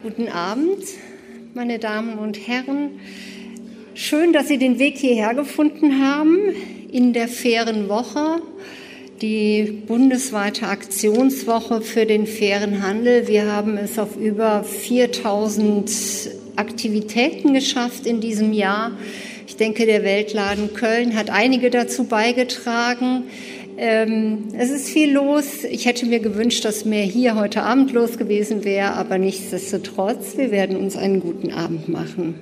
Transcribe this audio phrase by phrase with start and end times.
[0.00, 0.84] Guten Abend,
[1.54, 3.00] meine Damen und Herren.
[3.94, 6.38] Schön, dass Sie den Weg hierher gefunden haben
[6.92, 8.40] in der fairen Woche,
[9.20, 13.26] die bundesweite Aktionswoche für den fairen Handel.
[13.26, 15.90] Wir haben es auf über 4000
[16.54, 18.92] Aktivitäten geschafft in diesem Jahr.
[19.48, 23.24] Ich denke, der Weltladen Köln hat einige dazu beigetragen.
[23.80, 25.62] Ähm, es ist viel los.
[25.62, 30.50] Ich hätte mir gewünscht, dass mehr hier heute Abend los gewesen wäre, aber nichtsdestotrotz, wir
[30.50, 32.34] werden uns einen guten Abend machen.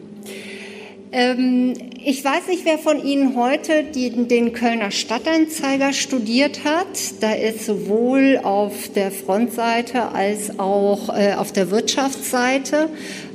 [1.12, 6.86] Ähm, ich weiß nicht, wer von Ihnen heute die, den Kölner Stadtanzeiger studiert hat.
[7.20, 12.88] Da ist sowohl auf der Frontseite als auch äh, auf der Wirtschaftsseite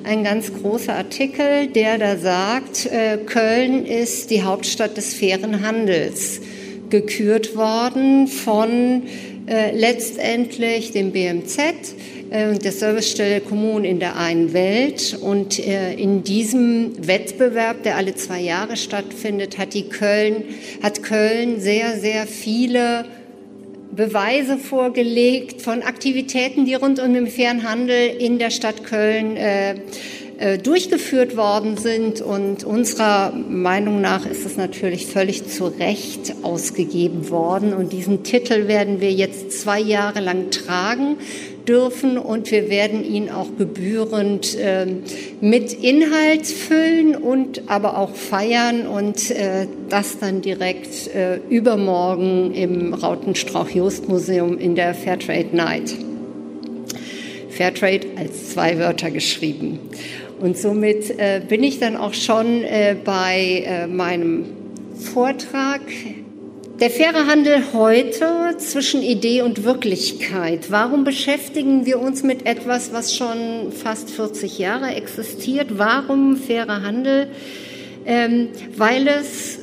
[0.03, 6.41] ein ganz großer Artikel, der da sagt, äh, Köln ist die Hauptstadt des fairen Handels
[6.91, 9.03] gekürt worden von
[9.47, 11.57] äh, letztendlich dem BMZ
[12.29, 15.17] äh, der Servicestelle Kommunen in der einen Welt.
[15.19, 20.43] Und äh, in diesem Wettbewerb, der alle zwei Jahre stattfindet, hat, die Köln,
[20.83, 23.05] hat Köln sehr, sehr viele
[23.91, 29.75] Beweise vorgelegt von Aktivitäten, die rund um den fairen Handel in der Stadt Köln äh,
[30.63, 32.21] durchgeführt worden sind.
[32.21, 37.73] Und unserer Meinung nach ist es natürlich völlig zu Recht ausgegeben worden.
[37.73, 41.17] Und diesen Titel werden wir jetzt zwei Jahre lang tragen
[41.67, 44.87] dürfen und wir werden ihn auch gebührend äh,
[45.41, 52.93] mit Inhalt füllen und aber auch feiern und äh, das dann direkt äh, übermorgen im
[52.93, 55.93] Rautenstrauch-Jost-Museum in der Fairtrade Night.
[57.49, 59.79] Fairtrade als zwei Wörter geschrieben.
[60.41, 64.45] Und somit äh, bin ich dann auch schon äh, bei äh, meinem
[65.13, 65.81] Vortrag.
[66.79, 70.71] Der faire Handel heute zwischen Idee und Wirklichkeit.
[70.71, 75.77] Warum beschäftigen wir uns mit etwas, was schon fast 40 Jahre existiert?
[75.77, 77.27] Warum fairer Handel?
[78.07, 79.59] Ähm, weil es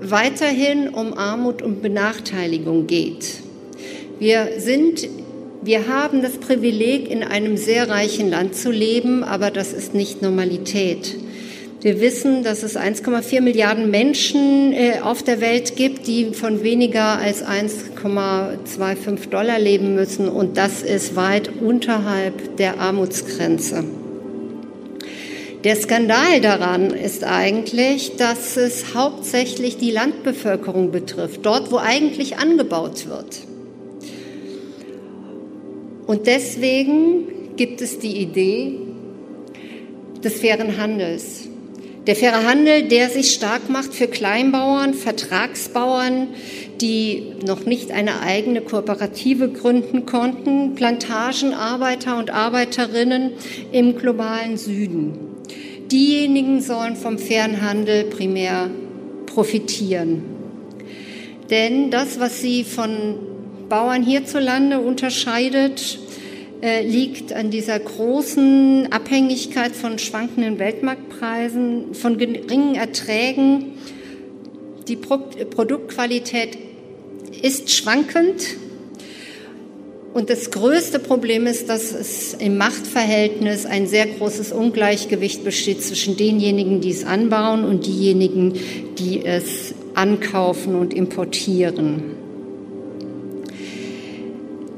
[0.00, 3.42] weiterhin um Armut und Benachteiligung geht.
[4.18, 5.06] Wir sind
[5.62, 10.22] wir haben das Privileg, in einem sehr reichen Land zu leben, aber das ist nicht
[10.22, 11.16] Normalität.
[11.80, 17.18] Wir wissen, dass es 1,4 Milliarden Menschen äh, auf der Welt gibt, die von weniger
[17.18, 20.28] als 1,25 Dollar leben müssen.
[20.28, 23.84] Und das ist weit unterhalb der Armutsgrenze.
[25.62, 33.08] Der Skandal daran ist eigentlich, dass es hauptsächlich die Landbevölkerung betrifft, dort wo eigentlich angebaut
[33.08, 33.38] wird.
[36.08, 38.78] Und deswegen gibt es die Idee
[40.24, 41.46] des fairen Handels.
[42.06, 46.28] Der faire Handel, der sich stark macht für Kleinbauern, Vertragsbauern,
[46.80, 53.32] die noch nicht eine eigene Kooperative gründen konnten, Plantagenarbeiter und Arbeiterinnen
[53.72, 55.12] im globalen Süden.
[55.92, 58.70] Diejenigen sollen vom fairen Handel primär
[59.26, 60.22] profitieren.
[61.50, 63.27] Denn das, was sie von
[63.68, 65.98] Bauern hierzulande unterscheidet,
[66.60, 73.74] äh, liegt an dieser großen Abhängigkeit von schwankenden Weltmarktpreisen, von geringen Erträgen.
[74.88, 76.58] Die Pro Produktqualität
[77.42, 78.56] ist schwankend.
[80.14, 86.16] Und das größte Problem ist, dass es im Machtverhältnis ein sehr großes Ungleichgewicht besteht zwischen
[86.16, 88.54] denjenigen, die es anbauen und diejenigen,
[88.98, 92.17] die es ankaufen und importieren.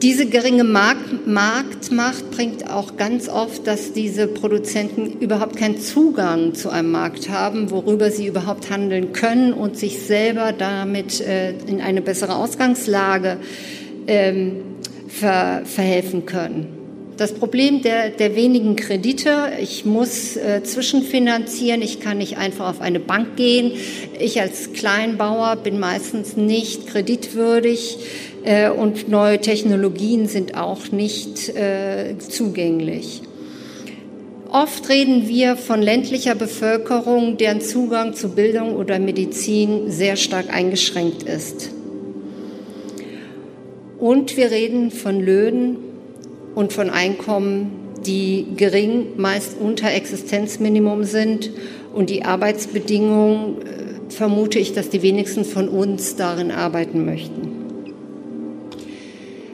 [0.02, 6.70] Diese geringe Markt Marktmacht bringt auch ganz oft, dass diese Produzenten überhaupt keinen Zugang zu
[6.70, 12.00] einem Markt haben, worüber sie überhaupt handeln können und sich selber damit äh, in eine
[12.00, 13.36] bessere Ausgangslage
[14.06, 14.62] ähm,
[15.06, 16.80] ver verhelfen können.
[17.20, 22.80] Das Problem der, der wenigen Kredite, ich muss äh, zwischenfinanzieren, ich kann nicht einfach auf
[22.80, 23.72] eine Bank gehen.
[24.18, 27.98] Ich als Kleinbauer bin meistens nicht kreditwürdig.
[28.44, 33.22] Äh, und neue Technologien sind auch nicht äh, zugänglich.
[34.50, 41.22] Oft reden wir von ländlicher Bevölkerung, deren Zugang zu Bildung oder Medizin sehr stark eingeschränkt
[41.22, 41.70] ist.
[43.98, 45.76] Und wir reden von Löhnen
[46.54, 47.70] und von Einkommen,
[48.04, 51.50] die gering, meist unter Existenzminimum sind.
[51.94, 57.59] Und die Arbeitsbedingungen äh, vermute ich, dass die wenigsten von uns darin arbeiten möchten.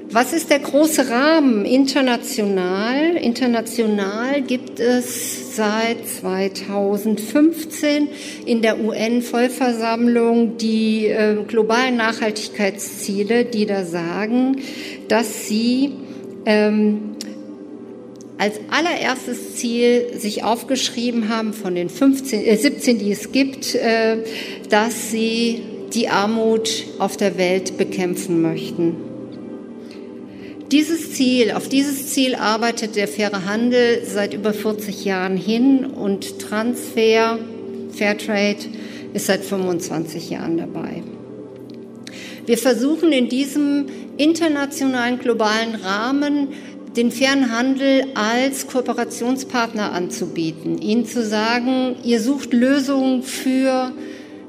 [0.09, 3.17] Was ist der große Rahmen international?
[3.17, 8.07] International gibt es seit 2015
[8.47, 14.59] in der UN-Vollversammlung die äh, globalen Nachhaltigkeitsziele, die da sagen,
[15.09, 15.91] dass sie
[16.47, 17.17] ähm,
[18.39, 24.19] als allererstes Ziel sich aufgeschrieben haben von den 15, äh 17, die es gibt, äh,
[24.71, 25.63] dass sie
[25.95, 29.06] die Armut auf der Welt bekämpfen möchten.
[30.73, 36.41] Dieses Ziel, auf dieses Ziel arbeitet der faire Handel seit über 40 Jahren hin und
[36.41, 37.39] Transfer,
[37.93, 38.67] Fairtrade
[39.15, 41.05] ist seit 25 Jahren dabei.
[42.47, 43.87] Wir versuchen in diesem
[44.17, 46.49] internationalen globalen Rahmen
[46.97, 53.93] den fairen Handel als Kooperationspartner anzubieten, ihnen zu sagen, ihr sucht Lösungen für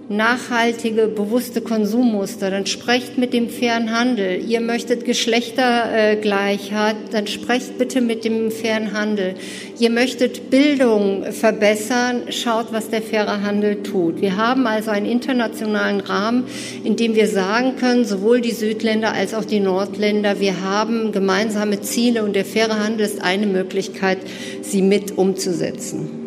[0.09, 4.41] nachhaltige, bewusste Konsummuster, dann sprecht mit dem fairen Handel.
[4.47, 9.35] Ihr möchtet Geschlechtergleichheit, dann sprecht bitte mit dem fairen Handel.
[9.79, 14.21] Ihr möchtet Bildung verbessern, schaut, was der faire Handel tut.
[14.21, 16.45] Wir haben also einen internationalen Rahmen,
[16.83, 21.81] in dem wir sagen können, sowohl die Südländer als auch die Nordländer, wir haben gemeinsame
[21.81, 24.19] Ziele und der faire Handel ist eine Möglichkeit,
[24.61, 26.26] sie mit umzusetzen.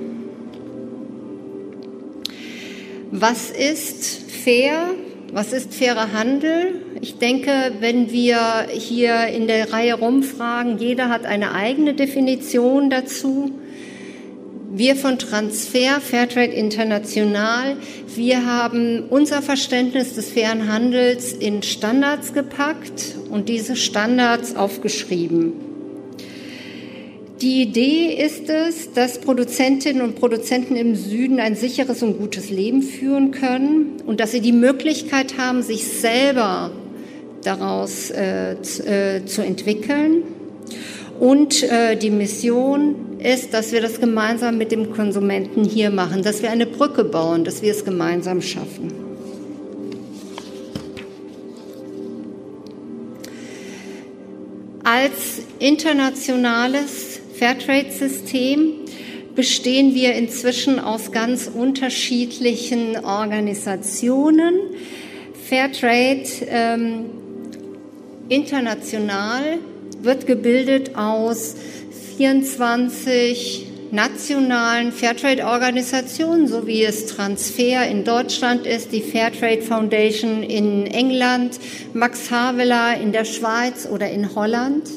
[3.13, 4.95] Was ist fair?
[5.33, 6.81] Was ist fairer Handel?
[7.01, 13.51] Ich denke, wenn wir hier in der Reihe rumfragen, jeder hat eine eigene Definition dazu.
[14.73, 17.77] Wir von Transfer, Fairtrade International,
[18.15, 25.70] wir haben unser Verständnis des fairen Handels in Standards gepackt und diese Standards aufgeschrieben.
[27.41, 32.83] Die Idee ist es, dass Produzentinnen und Produzenten im Süden ein sicheres und gutes Leben
[32.83, 36.71] führen können und dass sie die Möglichkeit haben, sich selber
[37.43, 40.23] daraus äh, äh, zu entwickeln.
[41.19, 46.43] Und äh, die Mission ist, dass wir das gemeinsam mit dem Konsumenten hier machen, dass
[46.43, 48.93] wir eine Brücke bauen, dass wir es gemeinsam schaffen.
[54.85, 57.10] Als internationales
[57.41, 58.75] Fairtrade-System
[59.35, 64.57] bestehen wir inzwischen aus ganz unterschiedlichen Organisationen.
[65.49, 67.07] Fairtrade ähm,
[68.29, 69.57] international
[70.03, 71.57] wird gebildet aus
[72.19, 81.59] 24 nationalen Fairtrade-Organisationen, so wie es Transfer in Deutschland ist, die Fairtrade Foundation in England,
[81.95, 84.91] Max Havelaar in der Schweiz oder in Holland.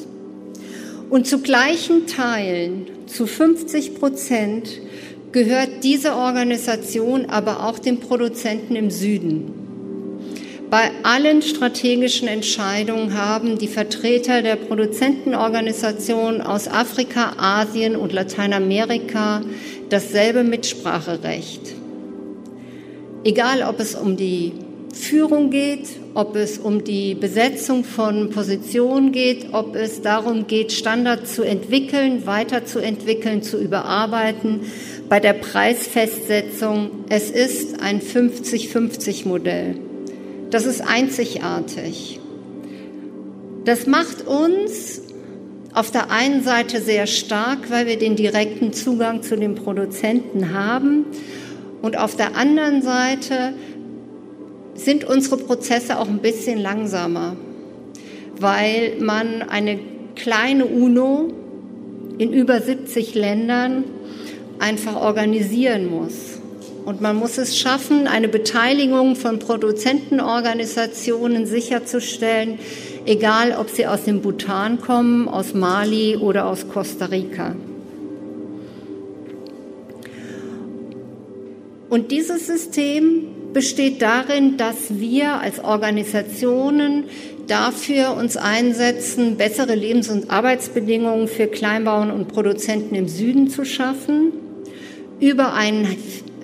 [1.10, 4.80] Und zu gleichen Teilen, zu 50 Prozent,
[5.32, 9.52] gehört diese Organisation aber auch den Produzenten im Süden.
[10.70, 19.42] Bei allen strategischen Entscheidungen haben die Vertreter der Produzentenorganisationen aus Afrika, Asien und Lateinamerika
[19.90, 21.74] dasselbe Mitspracherecht.
[23.24, 24.52] Egal, ob es um die
[24.94, 31.34] Führung geht, ob es um die Besetzung von Positionen geht, ob es darum geht, Standards
[31.34, 34.60] zu entwickeln, weiterzuentwickeln, zu überarbeiten.
[35.08, 39.76] Bei der Preisfestsetzung, es ist ein 50-50-Modell.
[40.50, 42.20] Das ist einzigartig.
[43.64, 45.02] Das macht uns
[45.72, 51.06] auf der einen Seite sehr stark, weil wir den direkten Zugang zu den Produzenten haben
[51.82, 53.54] und auf der anderen Seite
[54.74, 57.36] sind unsere Prozesse auch ein bisschen langsamer,
[58.38, 59.78] weil man eine
[60.14, 61.32] kleine UNO
[62.18, 63.84] in über 70 Ländern
[64.58, 66.38] einfach organisieren muss.
[66.84, 72.58] Und man muss es schaffen, eine Beteiligung von Produzentenorganisationen sicherzustellen,
[73.06, 77.56] egal ob sie aus dem Bhutan kommen, aus Mali oder aus Costa Rica.
[81.88, 87.04] Und dieses System besteht darin, dass wir als Organisationen
[87.46, 94.32] dafür uns einsetzen, bessere Lebens- und Arbeitsbedingungen für Kleinbauern und Produzenten im Süden zu schaffen,
[95.20, 95.96] über einen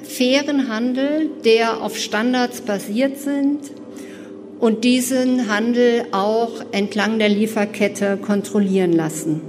[0.05, 3.59] fairen Handel, der auf Standards basiert sind
[4.61, 9.40] und diesen Handel auch entlang der Lieferkette kontrollieren lassen.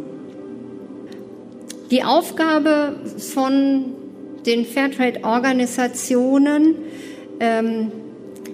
[1.91, 3.85] Die Aufgabe von
[4.45, 6.75] den Fairtrade-Organisationen
[7.41, 7.91] ähm,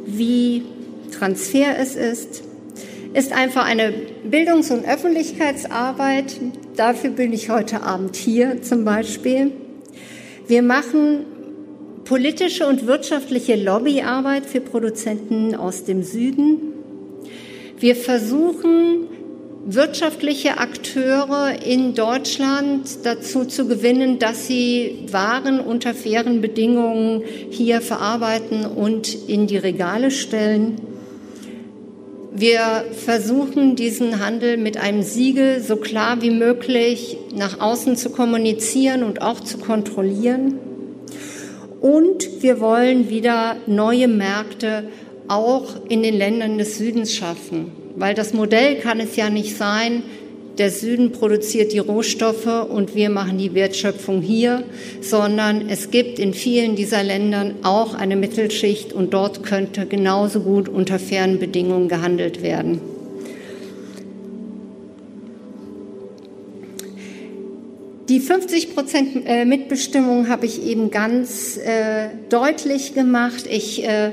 [0.06, 0.64] wie
[1.12, 2.42] Transfer es ist,
[3.14, 6.40] ist einfach eine Bildungs- und Öffentlichkeitsarbeit.
[6.76, 9.52] Dafür bin ich heute Abend hier zum Beispiel.
[10.48, 11.26] Wir machen
[12.06, 16.60] politische und wirtschaftliche Lobbyarbeit für Produzenten aus dem Süden.
[17.80, 19.08] Wir versuchen,
[19.70, 28.66] wirtschaftliche Akteure in Deutschland dazu zu gewinnen, dass sie Waren unter fairen Bedingungen hier verarbeiten
[28.66, 30.80] und in die Regale stellen.
[32.34, 39.04] Wir versuchen diesen Handel mit einem Siegel so klar wie möglich nach außen zu kommunizieren
[39.04, 40.60] und auch zu kontrollieren.
[41.82, 44.86] Und wir wollen wieder neue Märkte
[45.28, 50.04] auch in den Ländern des Südens schaffen, weil das Modell kann es ja nicht sein,
[50.58, 54.64] der Süden produziert die Rohstoffe und wir machen die Wertschöpfung hier,
[55.02, 60.68] sondern es gibt in vielen dieser Ländern auch eine Mittelschicht und dort könnte genauso gut
[60.68, 62.82] unter fairen Bedingungen gehandelt werden.
[68.10, 73.46] Die 50 Prozent äh, Mitbestimmung habe ich eben ganz äh, deutlich gemacht.
[73.50, 74.12] Ich äh,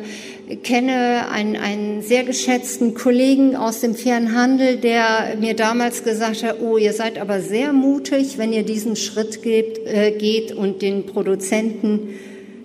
[0.62, 6.60] kenne einen, einen sehr geschätzten Kollegen aus dem fairen Handel, der mir damals gesagt hat,
[6.60, 11.06] oh, ihr seid aber sehr mutig, wenn ihr diesen Schritt geht, äh, geht und den
[11.06, 12.10] Produzenten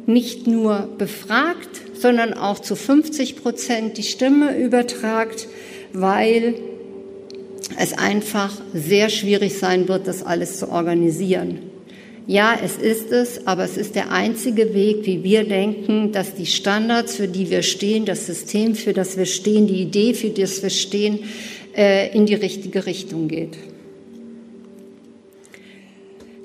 [0.05, 5.47] nicht nur befragt, sondern auch zu 50 Prozent die Stimme übertragt,
[5.93, 6.55] weil
[7.77, 11.68] es einfach sehr schwierig sein wird, das alles zu organisieren.
[12.27, 16.45] Ja, es ist es, aber es ist der einzige Weg, wie wir denken, dass die
[16.45, 20.61] Standards, für die wir stehen, das System, für das wir stehen, die Idee, für das
[20.61, 21.19] wir stehen,
[21.75, 23.57] äh, in die richtige Richtung geht.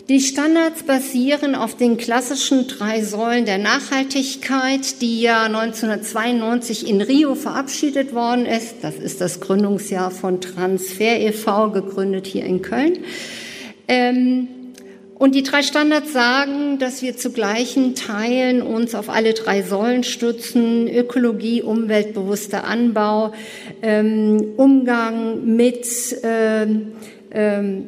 [0.08, 7.34] Die Standards basieren auf den klassischen drei Säulen der Nachhaltigkeit, die ja 1992 in Rio
[7.34, 8.76] verabschiedet worden ist.
[8.82, 12.98] Das ist das Gründungsjahr von Transfer e.V., gegründet hier in Köln.
[13.88, 14.48] Ähm,
[15.24, 20.04] und die drei Standards sagen, dass wir zu gleichen Teilen uns auf alle drei Säulen
[20.04, 20.86] stützen.
[20.86, 23.32] Ökologie, umweltbewusster Anbau,
[23.80, 25.86] ähm, Umgang mit
[26.22, 26.92] ähm,
[27.30, 27.86] ähm,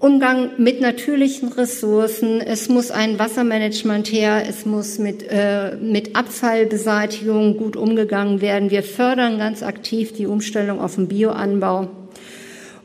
[0.00, 2.40] Umgang mit natürlichen Ressourcen.
[2.40, 4.42] Es muss ein Wassermanagement her.
[4.48, 8.72] Es muss mit, äh, mit Abfallbeseitigung gut umgegangen werden.
[8.72, 11.90] Wir fördern ganz aktiv die Umstellung auf den Bioanbau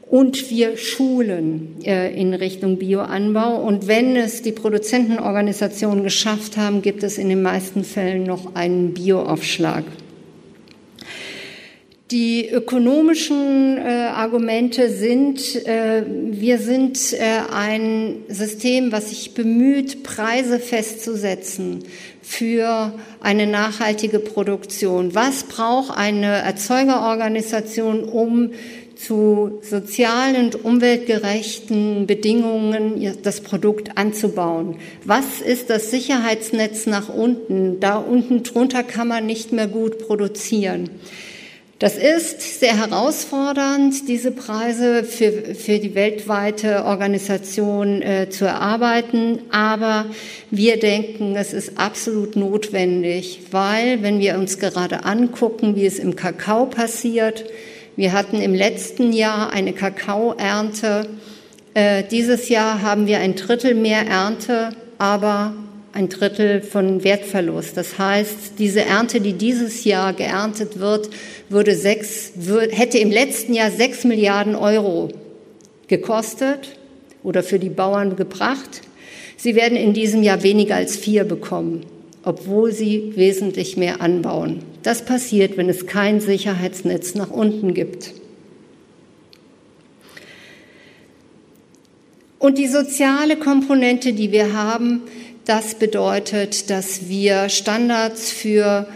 [0.09, 3.61] und wir schulen äh, in Richtung Bioanbau.
[3.61, 8.93] Und wenn es die Produzentenorganisationen geschafft haben, gibt es in den meisten Fällen noch einen
[8.95, 9.83] Bioaufschlag.
[12.09, 20.57] Die ökonomischen äh, Argumente sind, äh, wir sind äh, ein System, was sich bemüht, Preise
[20.57, 21.83] festzusetzen
[22.23, 25.13] für eine nachhaltige Produktion.
[25.13, 28.53] Was braucht eine Erzeugerorganisation, um
[28.99, 34.75] zu sozialen und umweltgerechten Bedingungen das Produkt anzubauen.
[35.05, 37.79] Was ist das Sicherheitsnetz nach unten?
[37.79, 40.89] Da unten drunter kann man nicht mehr gut produzieren.
[41.79, 49.39] Das ist sehr herausfordernd, diese Preise für, für die weltweite Organisation äh, zu erarbeiten.
[49.49, 50.07] Aber
[50.51, 56.17] wir denken, es ist absolut notwendig, weil wenn wir uns gerade angucken, wie es im
[56.17, 57.45] Kakao passiert,
[57.99, 61.05] wir hatten im letzten Jahr eine Kakaoernte.
[61.73, 65.53] Äh, dieses Jahr haben wir ein Drittel mehr Ernte, aber
[65.91, 67.75] ein Drittel von Wertverlust.
[67.75, 71.09] Das heißt, diese Ernte, die dieses Jahr geerntet wird,
[71.49, 72.31] würde sechs,
[72.69, 75.09] hätte im letzten Jahr sechs Milliarden Euro
[75.87, 76.77] gekostet
[77.21, 78.79] oder für die Bauern gebracht.
[79.35, 81.85] Sie werden in diesem Jahr weniger als vier bekommen
[82.29, 84.59] obwohl sie wesentlich mehr anbauen.
[84.83, 88.13] Das passiert, wenn es kein Sicherheitsnetz nach unten gibt.
[92.37, 95.01] Und die soziale Komponente, die wir haben,
[95.45, 98.87] das bedeutet, dass wir Standards für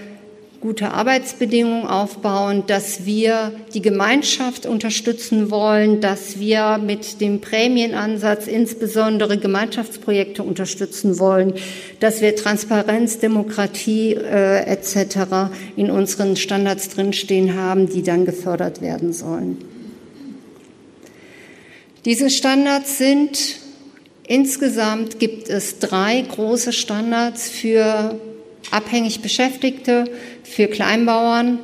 [0.63, 9.37] gute Arbeitsbedingungen aufbauen, dass wir die Gemeinschaft unterstützen wollen, dass wir mit dem Prämienansatz insbesondere
[9.37, 11.55] Gemeinschaftsprojekte unterstützen wollen,
[11.99, 15.51] dass wir Transparenz, Demokratie äh, etc.
[15.75, 19.57] in unseren Standards drinstehen haben, die dann gefördert werden sollen.
[22.05, 23.57] Diese Standards sind
[24.25, 28.17] insgesamt gibt es drei große Standards für
[28.71, 30.05] abhängig Beschäftigte,
[30.43, 31.59] für Kleinbauern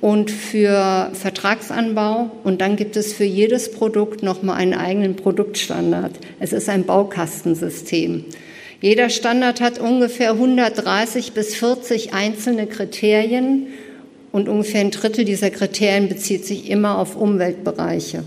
[0.00, 2.30] und für Vertragsanbau.
[2.44, 6.12] Und dann gibt es für jedes Produkt nochmal einen eigenen Produktstandard.
[6.40, 8.24] Es ist ein Baukastensystem.
[8.80, 13.68] Jeder Standard hat ungefähr 130 bis 40 einzelne Kriterien
[14.32, 18.24] und ungefähr ein Drittel dieser Kriterien bezieht sich immer auf Umweltbereiche.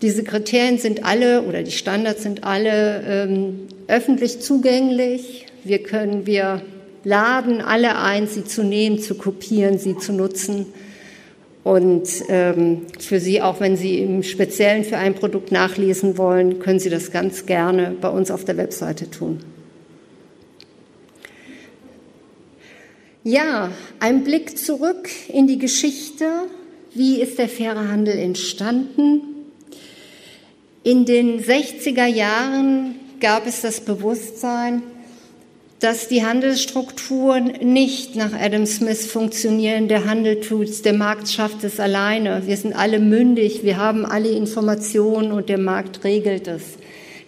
[0.00, 5.46] Diese Kriterien sind alle oder die Standards sind alle ähm, öffentlich zugänglich.
[5.62, 6.62] Wir können wir
[7.04, 10.66] laden alle ein, sie zu nehmen, zu kopieren, sie zu nutzen.
[11.62, 16.78] Und ähm, für Sie, auch wenn Sie im Speziellen für ein Produkt nachlesen wollen, können
[16.78, 19.40] Sie das ganz gerne bei uns auf der Webseite tun.
[23.22, 23.70] Ja,
[24.00, 26.26] ein Blick zurück in die Geschichte.
[26.92, 29.22] Wie ist der faire Handel entstanden?
[30.82, 34.82] In den 60er Jahren gab es das Bewusstsein,
[35.84, 39.86] dass die Handelsstrukturen nicht nach Adam Smith funktionieren.
[39.86, 42.46] Der Handel tut's, der Markt schafft es alleine.
[42.46, 46.62] Wir sind alle mündig, wir haben alle Informationen und der Markt regelt es.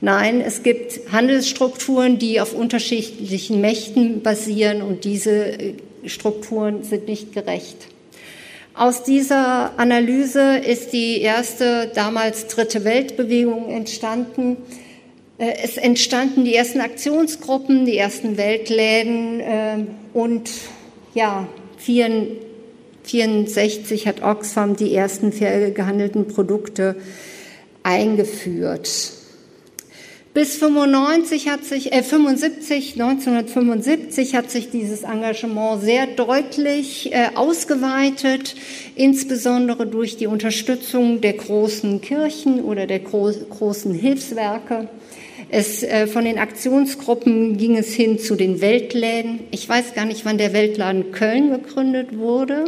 [0.01, 5.75] Nein, es gibt Handelsstrukturen, die auf unterschiedlichen Mächten basieren und diese äh,
[6.07, 7.77] Strukturen sind nicht gerecht.
[8.73, 14.57] Aus dieser Analyse ist die erste damals dritte Weltbewegung entstanden.
[15.39, 19.79] Äh, es entstanden die ersten Aktionsgruppen, die ersten Weltläden äh,
[20.13, 20.51] und
[21.15, 21.47] ja,
[21.87, 26.97] 1964 hat Oxfam die ersten fair gehandelten Produkte
[27.83, 29.13] eingeführt.
[30.35, 38.55] Bis 95 hat sich, äh, 75, 1975 hat sich dieses Engagement sehr deutlich äh, ausgeweitet,
[38.97, 44.91] insbesondere durch die Unterstützung der großen Kirchen oder der gro großen Hilfswerke.
[45.59, 49.41] Es, äh, von den Aktionsgruppen ging es hin zu den Weltläden.
[49.53, 52.65] Ich weiß gar nicht, wann der Weltladen Köln gegründet wurde.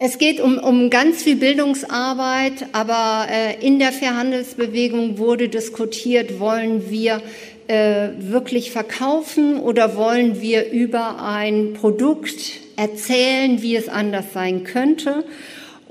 [0.00, 6.90] Es geht um, um ganz viel Bildungsarbeit, aber äh, in der Fairhandelsbewegung wurde diskutiert, wollen
[6.90, 7.22] wir
[7.68, 15.22] äh, wirklich verkaufen oder wollen wir über ein Produkt erzählen, wie es anders sein könnte.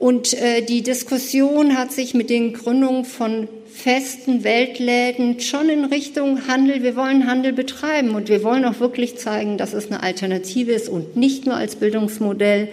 [0.04, 6.46] Und äh, die Diskussion hat sich mit den Gründungen von festen Weltläden schon in Richtung
[6.46, 6.84] Handel.
[6.84, 10.90] Wir wollen Handel betreiben und wir wollen auch wirklich zeigen, dass es eine Alternative ist
[10.90, 12.68] und nicht nur als Bildungsmodell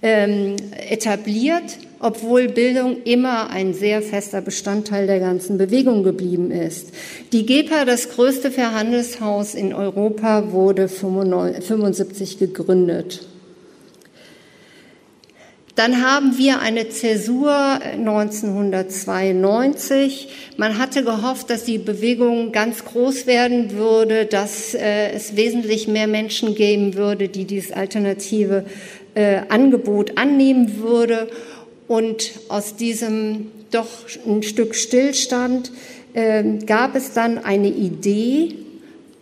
[0.00, 0.56] ähm,
[0.88, 6.86] etabliert, obwohl Bildung immer ein sehr fester Bestandteil der ganzen Bewegung geblieben ist.
[7.34, 13.26] Die GEPA, das größte Verhandelshaus in Europa, wurde 1975 gegründet.
[15.74, 20.28] Dann haben wir eine Zäsur 1992.
[20.58, 26.08] Man hatte gehofft, dass die Bewegung ganz groß werden würde, dass äh, es wesentlich mehr
[26.08, 28.66] Menschen geben würde, die dieses alternative
[29.14, 31.30] äh, Angebot annehmen würde.
[31.88, 33.88] Und aus diesem doch
[34.26, 35.72] ein Stück Stillstand
[36.12, 38.56] äh, gab es dann eine Idee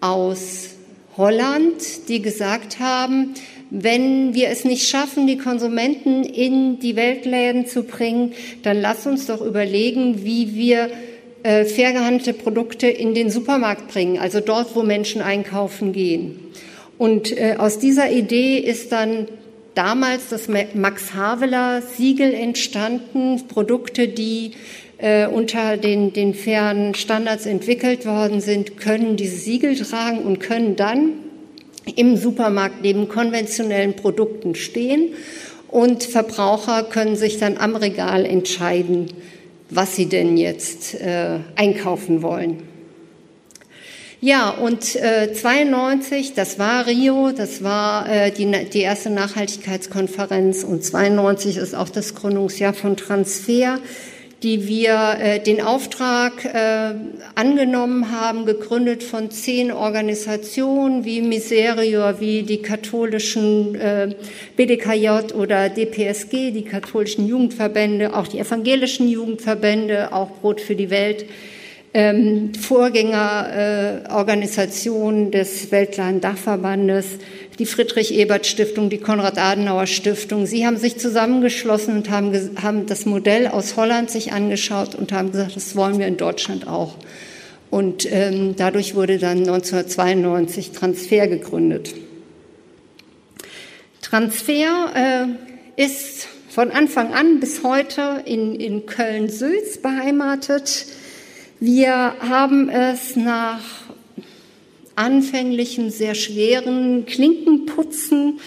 [0.01, 0.71] aus
[1.17, 3.35] Holland, die gesagt haben,
[3.71, 9.27] wenn wir es nicht schaffen, die Konsumenten in die Weltläden zu bringen, dann lass uns
[9.27, 10.91] doch überlegen, wie wir
[11.43, 16.39] äh, fair gehandelte Produkte in den Supermarkt bringen, also dort, wo Menschen einkaufen gehen.
[16.99, 19.27] Und äh, aus dieser Idee ist dann
[19.75, 24.53] damals das Max Havelaar Siegel entstanden, Produkte, die
[24.99, 30.77] äh, unter den, den fairen Standards entwickelt worden sind, können dieses Siegel tragen und können
[30.77, 31.13] dann
[31.97, 35.15] im Supermarkt neben konventionellen Produkten stehen
[35.69, 39.13] und Verbraucher können sich dann am Regal entscheiden,
[39.71, 42.63] was sie denn jetzt äh, einkaufen wollen.
[44.23, 50.85] Ja, und äh, 92, das war Rio, das war äh, die, die erste Nachhaltigkeitskonferenz und
[50.85, 53.79] 92 ist auch das Gründungsjahr von Transfer,
[54.43, 56.95] die wir äh, den Auftrag äh,
[57.35, 64.15] angenommen haben, gegründet von zehn Organisationen wie Miserior, wie die katholischen äh,
[64.57, 71.27] BDKJ oder DPSG, die katholischen Jugendverbände, auch die evangelischen Jugendverbände, auch Brot für die Welt
[71.93, 77.07] ähm, Vorgängerorganisation äh, des Weltladen-Dachverbandes,
[77.59, 80.47] die Friedrich-Ebert-Stiftung, die Konrad-Adenauer-Stiftung.
[80.47, 85.33] Sie haben sich zusammengeschlossen und haben, haben das Modell aus Holland sich angeschaut und haben
[85.33, 86.95] gesagt, das wollen wir in Deutschland auch.
[87.71, 91.95] Und ähm, dadurch wurde dann 1992 Transfer gegründet.
[94.01, 95.29] Transfer
[95.77, 100.87] äh, ist von Anfang an bis heute in, in Köln-Sülz beheimatet.
[101.63, 103.61] Wir haben es nach
[104.97, 108.41] anfänglichen, sehr schweren Klinkenputzen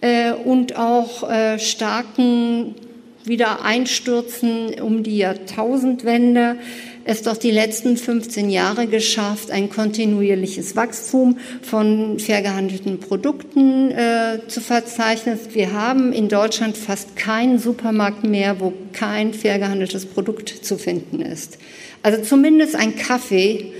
[0.00, 2.76] äh, und auch äh, starken
[3.24, 6.56] Wiedereinstürzen um die Jahrtausendwende
[7.04, 14.38] es doch die letzten 15 Jahre geschafft, ein kontinuierliches Wachstum von fair gehandelten Produkten äh,
[14.46, 15.38] zu verzeichnen.
[15.52, 21.20] Wir haben in Deutschland fast keinen Supermarkt mehr, wo kein fair gehandeltes Produkt zu finden
[21.20, 21.58] ist.
[22.02, 23.72] Also zumindest ein Kaffee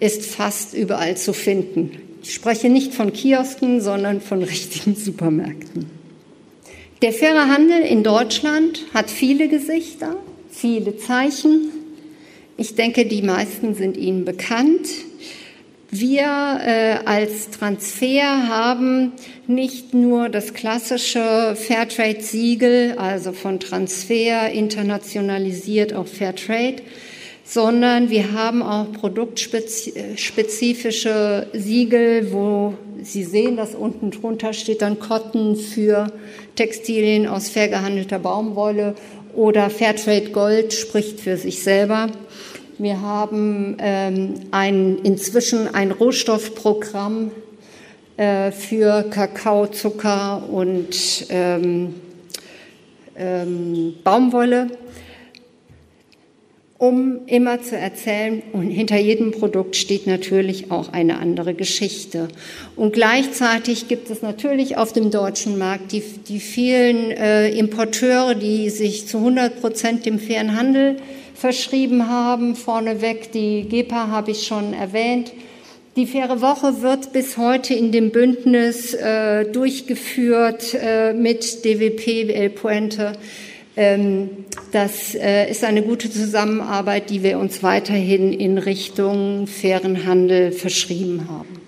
[0.00, 1.92] ist fast überall zu finden.
[2.22, 5.86] Ich spreche nicht von Kiosken, sondern von richtigen Supermärkten.
[7.02, 10.16] Der faire Handel in Deutschland hat viele Gesichter,
[10.50, 11.70] viele Zeichen.
[12.58, 14.86] Ich denke, die meisten sind Ihnen bekannt.
[15.90, 19.12] Wir äh, als Transfer haben
[19.46, 26.82] nicht nur das klassische Fairtrade-Siegel, also von Transfer internationalisiert auf Fairtrade,
[27.44, 35.56] sondern wir haben auch produktspezifische Siegel, wo Sie sehen, dass unten drunter steht dann Cotton
[35.56, 36.12] für
[36.54, 38.94] Textilien aus fair gehandelter Baumwolle
[39.34, 42.08] oder Fairtrade Gold spricht für sich selber.
[42.78, 47.30] Wir haben ähm, ein, inzwischen ein Rohstoffprogramm
[48.16, 51.94] äh, für Kakao, Zucker und ähm,
[53.16, 54.68] ähm, Baumwolle,
[56.80, 62.28] um immer zu erzählen, und hinter jedem Produkt steht natürlich auch eine andere Geschichte.
[62.74, 68.70] Und gleichzeitig gibt es natürlich auf dem deutschen Markt die, die vielen äh, Importeure, die
[68.70, 70.96] sich zu 100 Prozent dem fairen Handel
[71.34, 72.56] verschrieben haben.
[72.56, 75.32] Vorneweg die GEPA habe ich schon erwähnt.
[75.96, 82.48] Die faire Woche wird bis heute in dem Bündnis äh, durchgeführt äh, mit DWP El
[82.48, 83.12] Puente.
[83.76, 90.52] Ähm, das äh, ist eine gute Zusammenarbeit, die wir uns weiterhin in Richtung fairen Handel
[90.52, 91.60] verschrieben haben.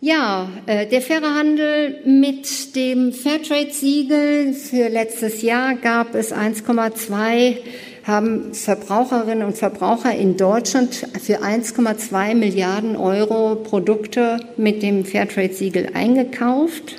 [0.00, 7.56] Ja, äh, der faire Handel mit dem Fairtrade-Siegel für letztes Jahr gab es 1,2
[8.04, 16.94] haben Verbraucherinnen und Verbraucher in Deutschland für 1,2 Milliarden Euro Produkte mit dem Fairtrade-Siegel eingekauft.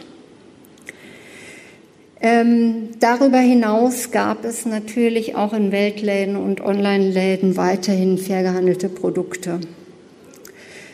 [2.22, 9.62] Ähm, darüber hinaus gab es natürlich auch in Weltläden und Online-Läden weiterhin fair gehandelte Produkte.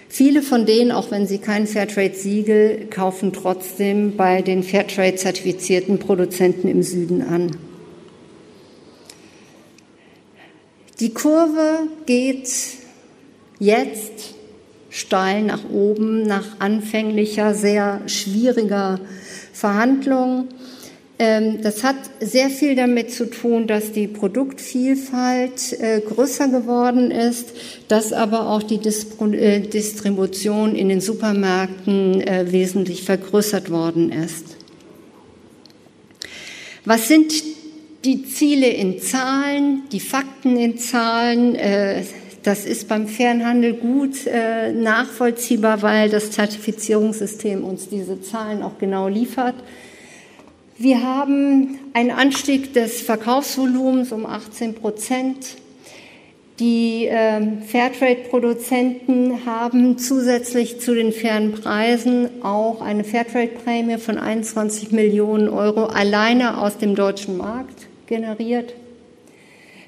[0.07, 6.83] Viele von denen, auch wenn sie kein Fairtrade-Siegel, kaufen trotzdem bei den Fairtrade-zertifizierten Produzenten im
[6.83, 7.57] Süden an.
[11.01, 12.49] Die Kurve geht
[13.59, 14.35] jetzt
[14.89, 19.01] steil nach oben nach anfänglicher, sehr schwieriger
[19.51, 20.47] Verhandlung.
[21.17, 27.53] Ähm, das hat sehr viel damit zu tun, dass die Produktvielfalt äh, größer geworden ist,
[27.87, 34.57] dass aber auch die äh, Distribution in den Supermärkten äh, wesentlich vergrößert worden ist.
[36.83, 37.31] Was sind
[38.03, 41.57] die Ziele in Zahlen, die Fakten in Zahlen?
[42.43, 49.55] Das ist beim Fernhandel gut nachvollziehbar, weil das Zertifizierungssystem uns diese Zahlen auch genau liefert.
[50.77, 55.55] Wir haben einen Anstieg des Verkaufsvolumens um 18 Prozent.
[56.59, 65.47] Die äh, Fairtrade-Produzenten haben zusätzlich zu den fairen Preisen auch eine Fairtrade-Prämie von 21 Millionen
[65.47, 68.73] Euro alleine aus dem deutschen Markt generiert.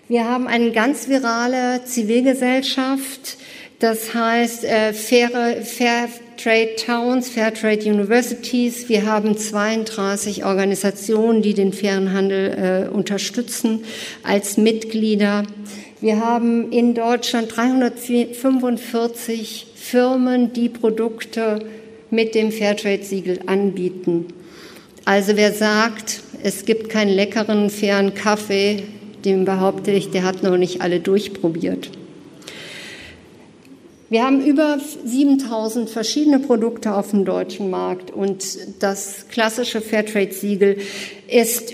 [0.07, 3.37] Wir haben eine ganz virale Zivilgesellschaft,
[3.79, 8.89] das heißt äh, faire, fair, Trade Towns, Fair Trade Universities.
[8.89, 13.83] Wir haben 32 Organisationen, die den fairen Handel äh, unterstützen
[14.23, 15.43] als Mitglieder.
[15.99, 21.57] Wir haben in Deutschland 345 Firmen, die Produkte
[22.11, 24.27] mit dem Fairtrade-Siegel anbieten.
[25.05, 28.83] Also wer sagt, es gibt keinen leckeren, fairen Kaffee,
[29.25, 31.89] dem behaupte ich, der hat noch nicht alle durchprobiert.
[34.09, 40.77] Wir haben über 7000 verschiedene Produkte auf dem deutschen Markt und das klassische Fairtrade-Siegel
[41.27, 41.73] ist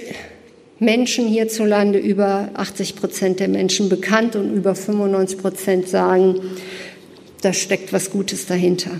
[0.79, 6.41] Menschen hierzulande über 80 Prozent der Menschen bekannt und über 95 Prozent sagen,
[7.41, 8.91] da steckt was Gutes dahinter.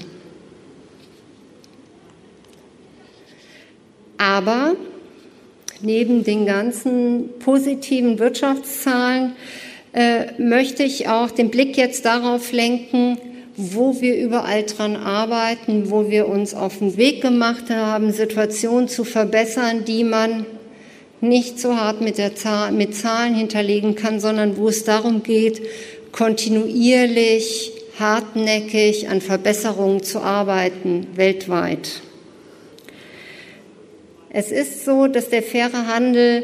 [4.20, 4.76] Aber
[5.82, 9.36] neben den ganzen positiven Wirtschaftszahlen
[9.94, 13.18] äh, möchte ich auch den Blick jetzt darauf lenken,
[13.56, 19.04] wo wir überall dran arbeiten, wo wir uns auf den Weg gemacht haben, Situationen zu
[19.04, 20.46] verbessern, die man
[21.22, 25.62] nicht so hart mit, der Zahl, mit Zahlen hinterlegen kann, sondern wo es darum geht,
[26.12, 32.02] kontinuierlich, hartnäckig an Verbesserungen zu arbeiten, weltweit.
[34.32, 36.44] Es ist so, dass der faire Handel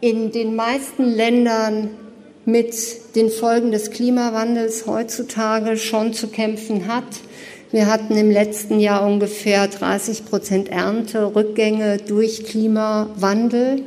[0.00, 1.90] in den meisten Ländern
[2.44, 2.74] mit
[3.14, 7.04] den Folgen des Klimawandels heutzutage schon zu kämpfen hat.
[7.72, 13.82] Wir hatten im letzten Jahr ungefähr 30 Prozent Ernte-Rückgänge durch Klimawandel.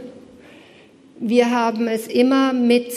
[1.19, 2.93] Wir haben es immer mit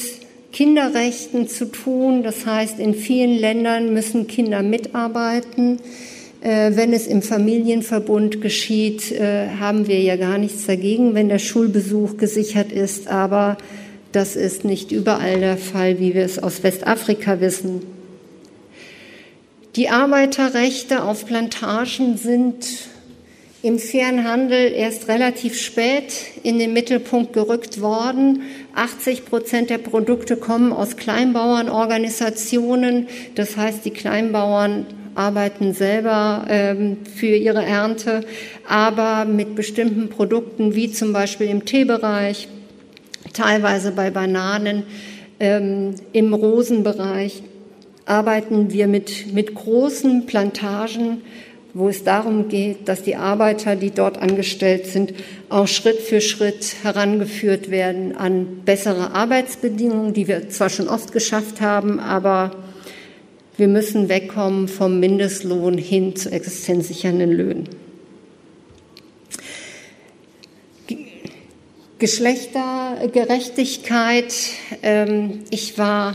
[0.52, 2.22] Kinderrechten zu tun.
[2.22, 5.80] Das heißt, in vielen Ländern müssen Kinder mitarbeiten.
[6.40, 11.40] Äh, wenn es im Familienverbund geschieht, äh, haben wir ja gar nichts dagegen, wenn der
[11.40, 13.08] Schulbesuch gesichert ist.
[13.08, 13.58] Aber
[14.16, 17.82] das ist nicht überall der Fall, wie wir es aus Westafrika wissen.
[19.76, 22.66] Die Arbeiterrechte auf Plantagen sind
[23.60, 28.40] im fairen Handel erst relativ spät in den Mittelpunkt gerückt worden.
[28.74, 33.08] 80 Prozent der Produkte kommen aus Kleinbauernorganisationen.
[33.34, 38.24] Das heißt, die Kleinbauern arbeiten selber ähm, für ihre Ernte,
[38.66, 42.48] aber mit bestimmten Produkten wie zum Beispiel im Teebereich,
[43.36, 44.84] teilweise bei Bananen,
[45.38, 47.42] ähm, im Rosenbereich
[48.04, 51.22] arbeiten wir mit, mit großen Plantagen
[51.76, 55.12] wo es darum geht, dass die Arbeiter, die dort angestellt sind,
[55.50, 61.60] auch Schritt für Schritt herangeführt werden an bessere Arbeitsbedingungen, die wir zwar schon oft geschafft
[61.60, 62.52] haben, aber
[63.58, 67.68] wir müssen wegkommen vom Mindestlohn hin zu existenzsichernden Löhnen.
[71.98, 74.34] Geschlechtergerechtigkeit.
[74.82, 76.14] Ähm, ich war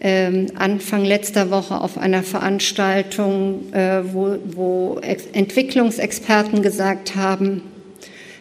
[0.00, 5.00] ähm, Anfang letzter Woche auf einer Veranstaltung, äh, wo,
[5.32, 7.62] Entwicklungsexperten gesagt haben,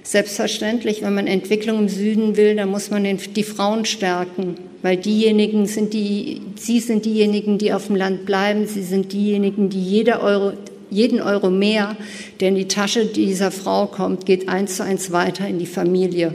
[0.03, 5.65] selbstverständlich, wenn man Entwicklung im Süden will, dann muss man die Frauen stärken, weil diejenigen
[5.65, 10.21] sind die, sie sind diejenigen, die auf dem Land bleiben, sie sind diejenigen, die jeder
[10.21, 10.53] Euro,
[10.89, 11.95] jeden Euro mehr,
[12.39, 16.32] der in die Tasche dieser Frau kommt, geht eins zu eins weiter in die Familie.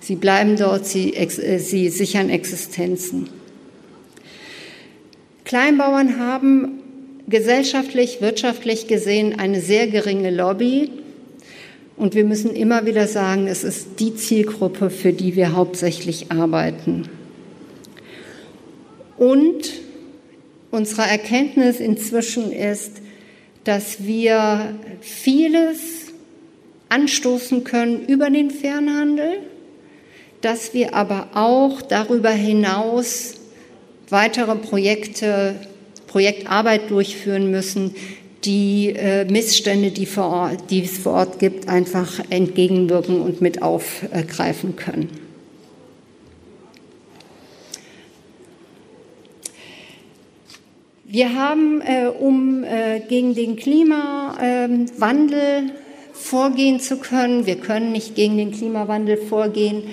[0.00, 3.28] Sie bleiben dort, sie, äh, sie sichern Existenzen.
[5.44, 6.82] Kleinbauern haben
[7.28, 10.90] gesellschaftlich, wirtschaftlich gesehen eine sehr geringe Lobby.
[11.96, 17.08] Und wir müssen immer wieder sagen, es ist die Zielgruppe, für die wir hauptsächlich arbeiten.
[19.16, 19.72] Und
[20.70, 23.00] unsere Erkenntnis inzwischen ist,
[23.66, 26.12] dass wir vieles
[26.88, 29.38] anstoßen können über den Fernhandel,
[30.40, 33.34] dass wir aber auch darüber hinaus
[34.08, 35.56] weitere Projekte,
[36.06, 37.96] Projektarbeit durchführen müssen,
[38.44, 43.62] die äh, Missstände, die, vor Ort, die es vor Ort gibt, einfach entgegenwirken und mit
[43.62, 45.25] aufgreifen können.
[51.16, 55.70] Wir haben, äh, um äh, gegen den Klimawandel
[56.12, 59.84] vorgehen zu können, wir können nicht gegen den Klimawandel vorgehen,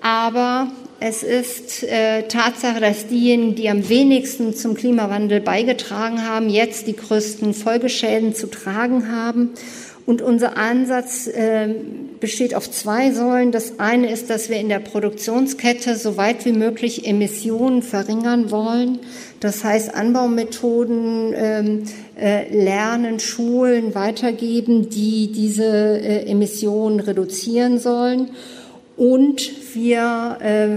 [0.00, 0.68] aber
[1.00, 6.96] es ist äh, Tatsache, dass diejenigen, die am wenigsten zum Klimawandel beigetragen haben, jetzt die
[6.96, 9.50] größten Folgeschäden zu tragen haben.
[10.06, 11.68] Und unser Ansatz äh,
[12.20, 13.52] besteht auf zwei Säulen.
[13.52, 18.98] Das eine ist, dass wir in der Produktionskette so weit wie möglich Emissionen verringern wollen.
[19.40, 21.84] Das heißt, Anbaumethoden ähm,
[22.20, 28.30] äh, lernen, schulen, weitergeben, die diese äh, Emissionen reduzieren sollen.
[28.96, 30.68] Und wir äh,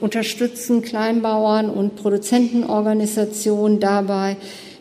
[0.00, 4.36] unterstützen Kleinbauern und Produzentenorganisationen dabei,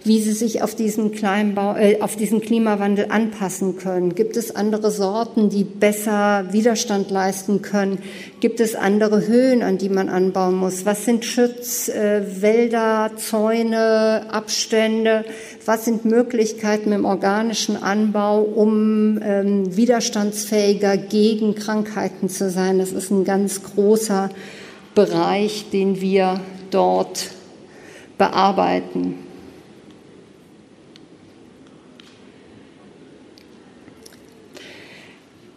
[0.06, 4.14] wie sie sich auf diesen, Kleinbau, äh, auf diesen Klimawandel anpassen können.
[4.14, 7.98] Gibt es andere Sorten, die besser Widerstand leisten können?
[8.40, 10.86] Gibt es andere Höhen, an die man anbauen muss?
[10.86, 15.26] Was sind Schutzwälder, äh, Zäune, Abstände?
[15.66, 22.78] Was sind Möglichkeiten im organischen Anbau, um ähm, widerstandsfähiger gegen Krankheiten zu sein?
[22.78, 24.30] Das ist ein ganz großer
[24.94, 26.40] Bereich, den wir
[26.70, 27.32] dort
[28.20, 29.25] bearbeiten.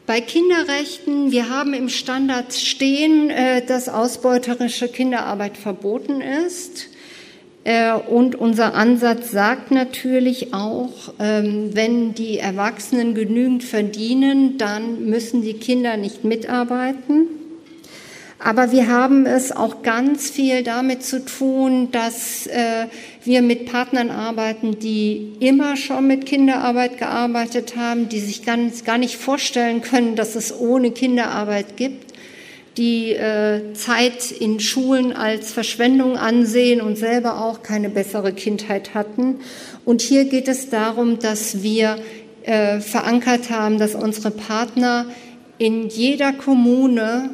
[0.08, 6.88] Bei Kinderrechten, wir haben im Standard stehen, äh, dass ausbeuterische Kinderarbeit verboten ist.
[7.64, 15.42] Äh, und unser Ansatz sagt natürlich auch, ähm, wenn die Erwachsenen genügend verdienen, dann müssen
[15.42, 17.26] die Kinder nicht mitarbeiten.
[18.40, 22.86] Aber wir haben es auch ganz viel damit zu tun, dass äh,
[23.24, 28.96] wir mit Partnern arbeiten, die immer schon mit Kinderarbeit gearbeitet haben, die sich ganz, gar
[28.96, 32.14] nicht vorstellen können, dass es ohne Kinderarbeit gibt,
[32.76, 39.40] die äh, Zeit in Schulen als Verschwendung ansehen und selber auch keine bessere Kindheit hatten.
[39.84, 41.98] Und hier geht es darum, dass wir
[42.44, 45.06] äh, verankert haben, dass unsere Partner
[45.58, 47.30] in jeder Kommune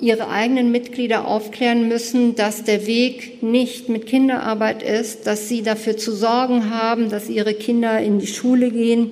[0.00, 5.96] ihre eigenen Mitglieder aufklären müssen, dass der Weg nicht mit Kinderarbeit ist, dass sie dafür
[5.96, 9.10] zu sorgen haben, dass ihre Kinder in die Schule gehen,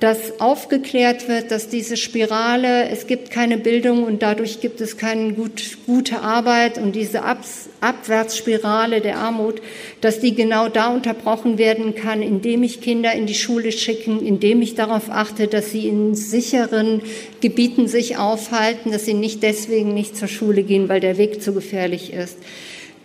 [0.00, 5.34] dass aufgeklärt wird, dass diese Spirale, es gibt keine Bildung und dadurch gibt es keine
[5.34, 7.44] gut, gute Arbeit und diese Ab
[7.82, 9.62] Abwärtsspirale der Armut,
[10.02, 14.60] dass die genau da unterbrochen werden kann, indem ich Kinder in die Schule schicken, indem
[14.60, 17.00] ich darauf achte, dass sie in sicheren
[17.40, 21.54] Gebieten sich aufhalten, dass sie nicht deswegen nicht zur Schule gehen, weil der Weg zu
[21.54, 22.36] gefährlich ist.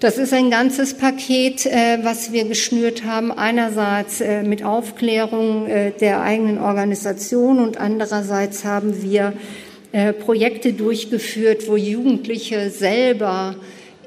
[0.02, 3.32] Das ist ein ganzes Paket, äh, was wir geschnürt haben.
[3.32, 9.34] Einerseits äh, mit Aufklärung äh, der eigenen Organisation und andererseits haben wir
[10.26, 13.56] Projekte durchgeführt, wo Jugendliche selber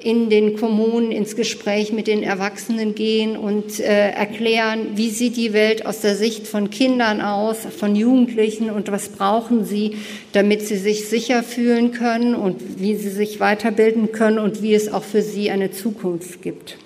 [0.02, 5.52] in den Kommunen ins Gespräch mit den Erwachsenen gehen und äh, erklären, wie sieht die
[5.52, 9.96] Welt aus der Sicht von Kindern aus, von Jugendlichen und was brauchen sie,
[10.32, 14.92] damit sie sich sicher fühlen können und wie sie sich weiterbilden können und wie es
[14.92, 16.76] auch für sie eine Zukunft gibt.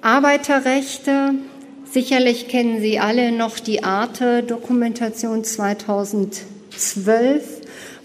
[0.00, 1.34] Arbeiterrechte
[1.90, 7.42] Sicherlich kennen Sie alle noch die Arte-Dokumentation 2012,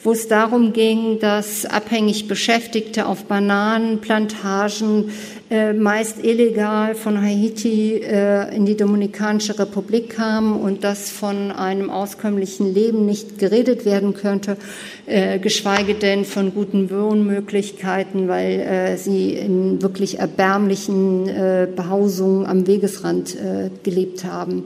[0.04, 5.12] wo es darum ging, dass abhängig Beschäftigte auf Bananenplantagen
[5.50, 11.90] äh, meist illegal von Haiti äh, in die Dominikanische Republik kamen und dass von einem
[11.90, 14.58] auskömmlichen Leben nicht geredet werden könnte,
[15.06, 22.66] äh, geschweige denn von guten Wohnmöglichkeiten, weil äh, sie in wirklich erbärmlichen äh, Behausungen am
[22.66, 23.36] Wegesrand
[23.84, 24.64] gelebt haben.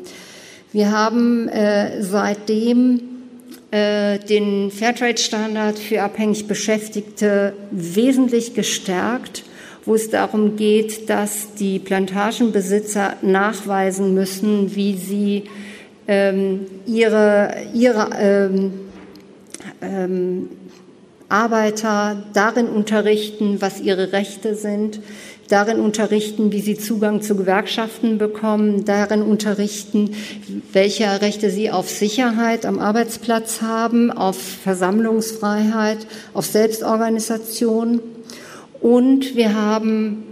[0.72, 1.50] Wir haben
[2.00, 3.00] seitdem
[3.72, 9.44] den Fairtrade-Standard für abhängig Beschäftigte wesentlich gestärkt
[9.88, 15.44] wo es darum geht, dass die Plantagenbesitzer nachweisen müssen, wie sie
[16.10, 18.74] ähm, ihre, ihre ähm,
[19.82, 20.50] ähm,
[21.30, 25.00] Arbeiter darin unterrichten, was ihre Rechte sind,
[25.48, 30.12] darin unterrichten, wie sie Zugang zu Gewerkschaften bekommen, darin unterrichten,
[30.74, 36.00] welche Rechte sie auf Sicherheit am Arbeitsplatz haben, auf Versammlungsfreiheit,
[36.34, 38.02] auf Selbstorganisation.
[38.82, 40.24] Und wir haben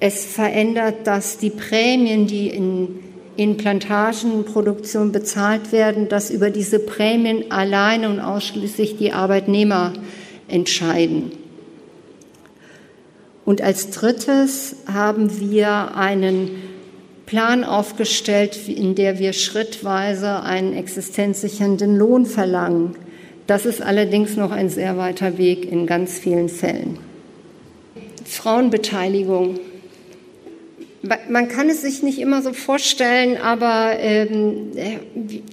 [0.00, 3.00] es verändert, dass die Prämien, die in,
[3.36, 9.92] in Plantagenproduktion bezahlt werden, dass über diese Prämien alleine und ausschließlich die Arbeitnehmer
[10.48, 11.32] entscheiden.
[13.44, 16.50] Und als drittes haben wir einen
[17.26, 22.96] Plan aufgestellt, in der wir schrittweise einen existenzsichernden Lohn verlangen.
[23.46, 27.09] Das ist allerdings noch ein sehr weiter Weg in ganz vielen Fällen.
[28.30, 29.58] Frauenbeteiligung.
[31.30, 34.72] Man kann es sich nicht immer so vorstellen, aber ähm,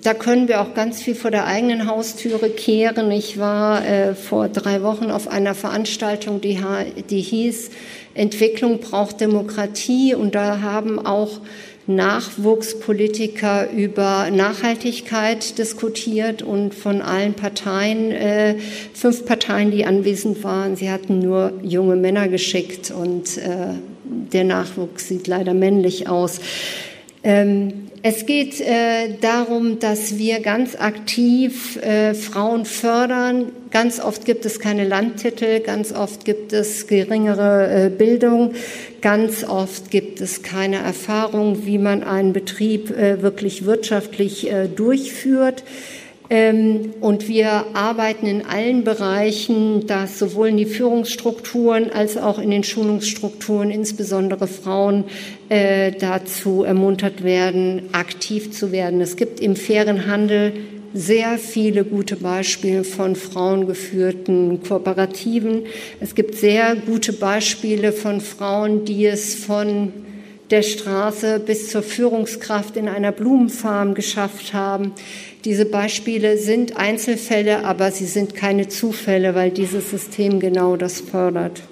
[0.03, 3.09] da können wir auch ganz viel vor der eigenen Haustüre kehren.
[3.11, 6.59] Ich war äh, vor drei Wochen auf einer Veranstaltung, die,
[7.09, 7.71] die hieß
[8.13, 11.39] Entwicklung braucht Demokratie und da haben auch
[11.87, 18.55] Nachwuchspolitiker über Nachhaltigkeit diskutiert und von allen Parteien, äh,
[18.93, 23.73] fünf Parteien, die anwesend waren, sie hatten nur junge Männer geschickt und äh,
[24.03, 26.39] der Nachwuchs sieht leider männlich aus.
[27.23, 33.51] Ähm, es geht äh, darum, dass wir ganz aktiv äh, Frauen fördern.
[33.71, 38.53] Ganz oft gibt es keine Landtitel, ganz oft gibt es geringere äh, Bildung,
[39.01, 45.63] ganz oft gibt es keine Erfahrung, wie man einen Betrieb äh, wirklich wirtschaftlich äh, durchführt.
[46.29, 52.51] Ähm, und wir arbeiten in allen Bereichen, dass sowohl in die Führungsstrukturen als auch in
[52.51, 55.05] den Schulungsstrukturen insbesondere Frauen
[55.49, 58.99] äh, dazu ermuntert werden, aktiv zu werden.
[58.99, 60.53] Es gibt im fairen Handel
[60.93, 65.63] sehr viele gute Beispiele von frauengeführten Kooperativen.
[65.99, 69.93] Es gibt sehr gute Beispiele von Frauen, die es von
[70.49, 74.93] der Straße bis zur Führungskraft in einer Blumenfarm geschafft haben.
[75.47, 81.63] Diese Beispiele sind Einzelfälle, aber sie sind keine Zufälle, weil dieses System genau das fördert.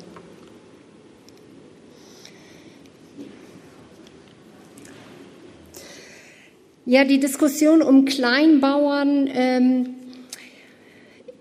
[6.85, 9.29] Ja, die Diskussion um Kleinbauern.
[9.33, 9.89] Ähm,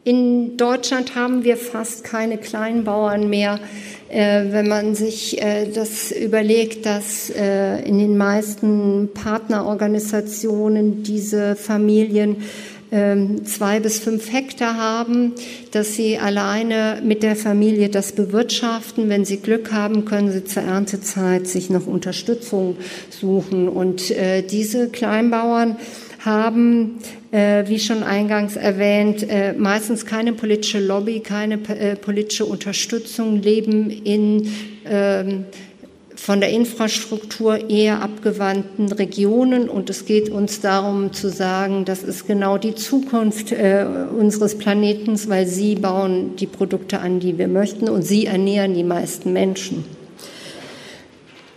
[0.05, 3.59] in Deutschland haben wir fast keine Kleinbauern mehr.
[4.11, 12.37] Äh, wenn man sich äh, das überlegt, dass äh, in den meisten Partnerorganisationen diese Familien
[12.93, 15.33] ähm, zwei bis fünf Hektar haben,
[15.73, 19.09] dass sie alleine mit der Familie das bewirtschaften.
[19.09, 22.77] Wenn sie Glück haben, können sie zur Erntezeit sich noch Unterstützung
[23.11, 23.69] suchen.
[23.69, 24.15] Und
[24.51, 25.77] diese Kleinbauern
[26.25, 26.99] haben,
[27.31, 33.91] äh, wie schon eingangs erwähnt, äh, meistens keine politische Lobby, keine äh, politische Unterstützung, leben
[33.91, 34.49] in
[34.85, 35.45] ähm,
[36.25, 39.69] von der Infrastruktur eher abgewandten Regionen.
[39.69, 43.85] Und es geht uns darum zu sagen, das ist genau die Zukunft äh,
[44.17, 48.85] unseres Planetens, weil sie bauen die Produkte an, die wir möchten und sie ernähren die
[48.85, 49.85] meisten Menschen.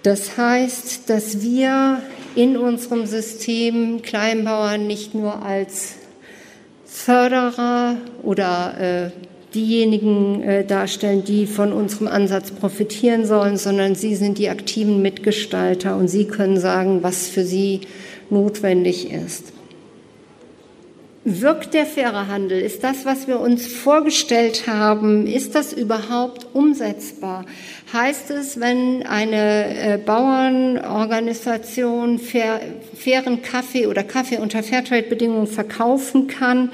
[0.03, 2.01] Das heißt, dass wir
[2.38, 5.95] in unserem System Kleinbauern nicht nur als
[6.85, 9.09] Förderer oder äh,
[9.55, 15.97] diejenigen äh, darstellen, die von unserem Ansatz profitieren sollen, sondern sie sind die aktiven Mitgestalter
[15.97, 17.81] und sie können sagen, was für sie
[18.29, 19.51] notwendig ist.
[21.30, 22.61] Wirkt der faire Handel?
[22.61, 27.43] Ist das, was wir uns vorgestellt haben, ist das überhaupt umsetzbar?
[27.91, 32.61] Heißt es, wenn eine äh, Bauernorganisation fair,
[32.95, 36.71] fairen Kaffee oder Kaffee unter Fairtrade-Bedingungen verkaufen kann,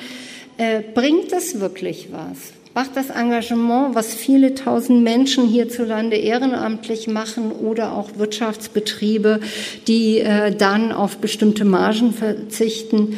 [0.58, 2.54] äh, bringt das wirklich was?
[2.76, 9.40] Macht das Engagement, was viele tausend Menschen hierzulande ehrenamtlich machen oder auch Wirtschaftsbetriebe,
[9.88, 13.18] die äh, dann auf bestimmte Margen verzichten,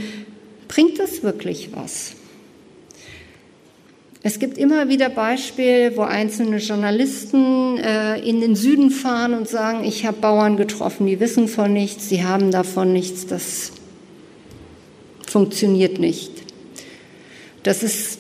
[0.68, 2.13] Bringt das wirklich was?
[4.24, 9.84] Es gibt immer wieder Beispiele, wo einzelne Journalisten äh, in den Süden fahren und sagen,
[9.84, 13.72] ich habe Bauern getroffen, die wissen von nichts, sie haben davon nichts, das
[15.28, 16.32] funktioniert nicht.
[17.61, 18.20] Das ist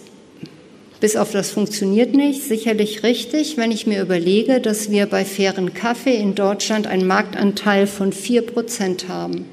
[0.99, 5.73] bis auf das funktioniert nicht sicherlich richtig, wenn ich mir überlege, dass wir bei fairen
[5.73, 9.45] Kaffee in Deutschland einen Marktanteil von vier Prozent haben.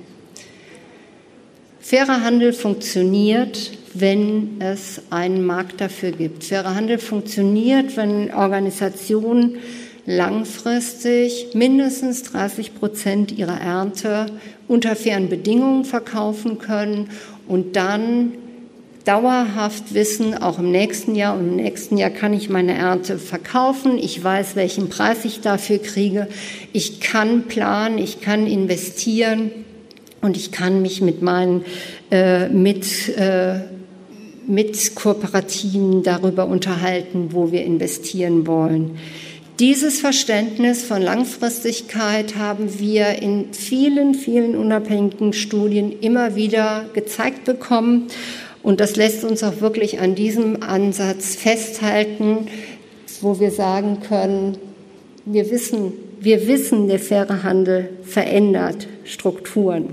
[1.93, 6.43] Fairer Handel funktioniert, wenn es einen Markt dafür gibt.
[6.43, 9.57] Fairer Handel funktioniert, wenn Organisationen
[10.07, 14.25] langfristig mindestens 30 Prozent ihrer Ernte
[14.69, 17.11] unter fairen Bedingungen verkaufen können
[17.47, 18.33] und dann
[19.05, 23.99] dauerhaft wissen, auch im nächsten Jahr und im nächsten Jahr kann ich meine Ernte verkaufen.
[23.99, 26.27] Ich weiß, welchen Preis ich dafür kriege.
[26.73, 29.51] Ich kann planen, ich kann investieren
[30.23, 31.65] und ich kann mich mit meinen
[32.11, 33.61] äh, mit, äh,
[34.47, 38.99] mit Kooperativen darüber unterhalten, wo wir investieren wollen.
[39.59, 48.09] Dieses Verständnis von Langfristigkeit haben wir in vielen, vielen unabhängigen Studien immer wieder gezeigt bekommen.
[48.63, 52.47] Und das lässt uns auch wirklich an diesem Ansatz festhalten,
[53.21, 54.57] wo wir sagen können,
[55.25, 59.91] wir wissen, wir wissen, der faire Handel verändert Strukturen.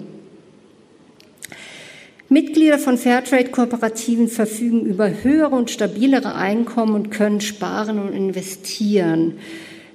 [2.30, 9.40] Mitglieder von Fairtrade-Kooperativen verfügen über höhere und stabilere Einkommen und können sparen und investieren.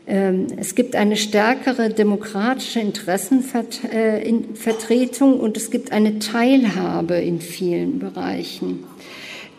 [0.06, 8.80] Ähm, es gibt eine stärkere demokratische Interessenvertretung und es gibt eine Teilhabe in vielen Bereichen.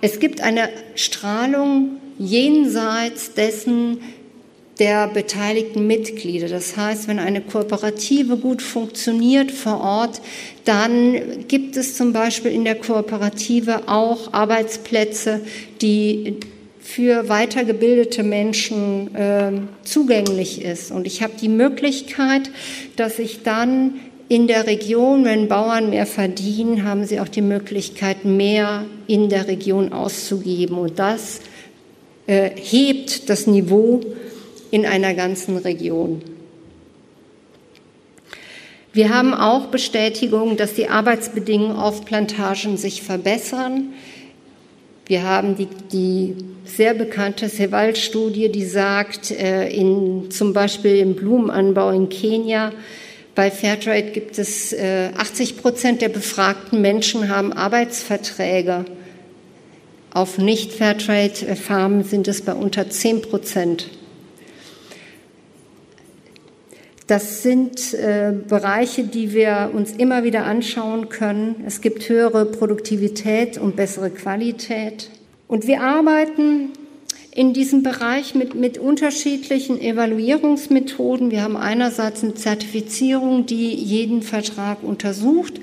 [0.01, 3.99] Es gibt eine Strahlung jenseits dessen,
[4.79, 6.47] der beteiligten Mitglieder.
[6.49, 10.21] Das heißt, wenn eine Kooperative gut funktioniert vor Ort,
[10.65, 15.41] dann gibt es zum Beispiel in der Kooperative auch Arbeitsplätze,
[15.81, 16.37] die
[16.81, 19.51] für weitergebildete Menschen äh,
[19.83, 20.91] zugänglich ist.
[20.91, 22.51] Und ich habe die Möglichkeit,
[22.95, 23.95] dass ich dann
[24.27, 29.47] in der Region, wenn Bauern mehr verdienen, haben sie auch die Möglichkeit, mehr in der
[29.47, 30.77] Region auszugeben.
[30.77, 31.41] Und das
[32.27, 34.01] äh, hebt das Niveau
[34.71, 36.21] in einer ganzen Region.
[38.93, 43.93] Wir haben auch Bestätigung, dass die Arbeitsbedingungen auf Plantagen sich verbessern.
[45.05, 51.91] Wir haben die, die sehr bekannte Sewald-Studie, die sagt, äh, in, zum Beispiel im Blumenanbau
[51.91, 52.71] in Kenia,
[53.35, 58.85] bei Fairtrade gibt es 80 äh, Prozent der befragten Menschen haben Arbeitsverträge.
[60.13, 63.89] Auf Nicht-Fairtrade-Farmen sind es bei unter 10 Prozent.
[67.07, 71.63] Das sind äh, Bereiche, die wir uns immer wieder anschauen können.
[71.67, 75.11] Es gibt höhere Produktivität und bessere Qualität.
[75.47, 76.71] Und wir arbeiten
[77.31, 81.29] in diesem Bereich mit, mit unterschiedlichen Evaluierungsmethoden.
[81.29, 85.59] Wir haben einerseits eine Zertifizierung, die jeden Vertrag untersucht,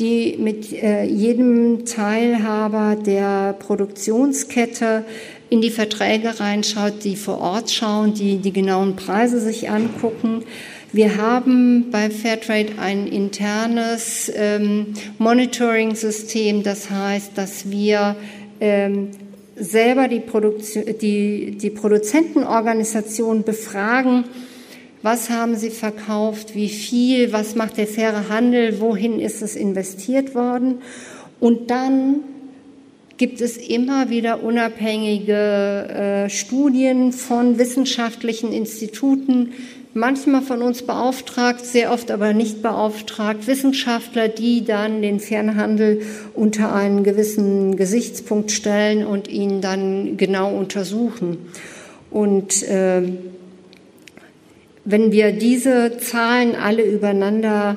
[0.00, 5.04] die mit äh, jedem Teilhaber der Produktionskette
[5.50, 10.44] in die Verträge reinschaut, die vor Ort schauen, die die genauen Preise sich angucken.
[10.92, 14.86] Wir haben bei Fairtrade ein internes ähm,
[15.18, 18.16] Monitoring-System, das heißt, dass wir
[18.60, 19.10] ähm,
[19.54, 24.24] selber die, Produktion, die, die Produzentenorganisation befragen,
[25.02, 30.34] was haben sie verkauft, wie viel, was macht der faire Handel, wohin ist es investiert
[30.34, 30.78] worden.
[31.38, 32.16] Und dann
[33.16, 39.52] gibt es immer wieder unabhängige äh, Studien von wissenschaftlichen Instituten,
[39.94, 46.02] manchmal von uns beauftragt, sehr oft aber nicht beauftragt, Wissenschaftler, die dann den Fernhandel
[46.34, 51.38] unter einen gewissen Gesichtspunkt stellen und ihn dann genau untersuchen.
[52.10, 53.02] Und äh,
[54.84, 57.76] wenn wir diese Zahlen alle übereinander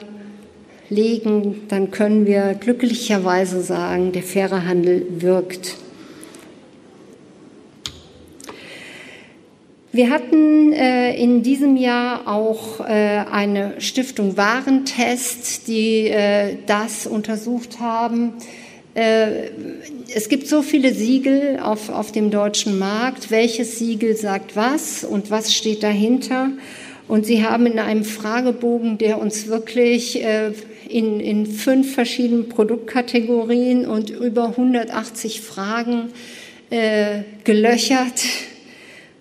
[0.90, 5.78] legen, dann können wir glücklicherweise sagen, der faire Handel wirkt.
[9.96, 17.80] Wir hatten äh, in diesem Jahr auch äh, eine Stiftung Warentest, die äh, das untersucht
[17.80, 18.34] haben.
[18.96, 19.52] Äh,
[20.12, 23.30] es gibt so viele Siegel auf, auf dem deutschen Markt.
[23.30, 26.50] Welches Siegel sagt was und was steht dahinter?
[27.08, 30.54] Und sie haben in einem Fragebogen, der uns wirklich äh,
[30.90, 36.10] in, in fünf verschiedenen Produktkategorien und über 180 Fragen
[36.72, 38.24] äh, gelöchert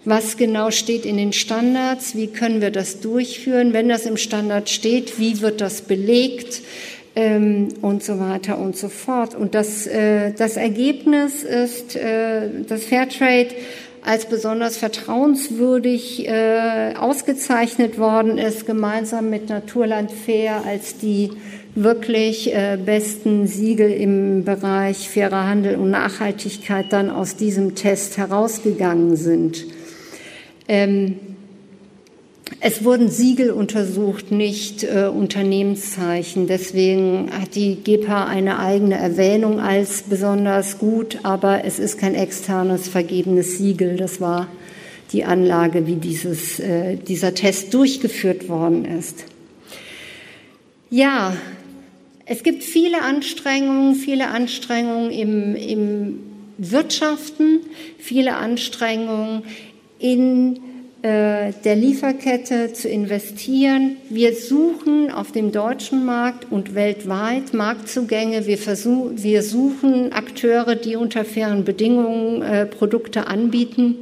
[0.05, 4.68] was genau steht in den Standards, wie können wir das durchführen, wenn das im Standard
[4.68, 6.61] steht, wie wird das belegt
[7.14, 9.34] ähm, und so weiter und so fort.
[9.34, 13.48] Und das, äh, das Ergebnis ist, äh, dass Fairtrade
[14.05, 21.30] als besonders vertrauenswürdig äh, ausgezeichnet worden ist, gemeinsam mit Naturland Fair als die
[21.74, 29.16] wirklich äh, besten Siegel im Bereich fairer Handel und Nachhaltigkeit dann aus diesem Test herausgegangen
[29.16, 29.64] sind.
[30.72, 31.16] Ähm,
[32.60, 36.46] es wurden Siegel untersucht, nicht äh, Unternehmenszeichen.
[36.46, 42.88] Deswegen hat die GEPA eine eigene Erwähnung als besonders gut, aber es ist kein externes
[42.88, 43.98] vergebenes Siegel.
[43.98, 44.48] Das war
[45.12, 49.26] die Anlage, wie dieses, äh, dieser Test durchgeführt worden ist.
[50.88, 51.36] Ja,
[52.24, 56.18] es gibt viele Anstrengungen, viele Anstrengungen im, im
[56.56, 57.60] Wirtschaften,
[57.98, 59.42] viele Anstrengungen
[60.03, 60.61] in
[61.03, 63.96] äh, der Lieferkette zu investieren.
[64.09, 68.46] Wir suchen auf dem deutschen Markt und weltweit Marktzugänge.
[68.46, 73.96] Wir, versuchen, wir suchen Akteure, die unter fairen Bedingungen äh, Produkte anbieten.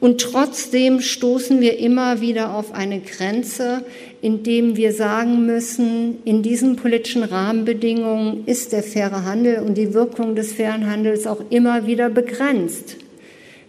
[0.00, 3.82] Und trotzdem stoßen wir immer wieder auf eine Grenze,
[4.20, 10.36] indem wir sagen müssen, in diesen politischen Rahmenbedingungen ist der faire Handel und die Wirkung
[10.36, 12.96] des fairen Handels auch immer wieder begrenzt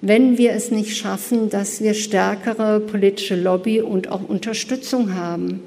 [0.02, 5.62] wenn wir es nicht schaffen, dass wir stärkere politische Lobby und auch Unterstützung haben.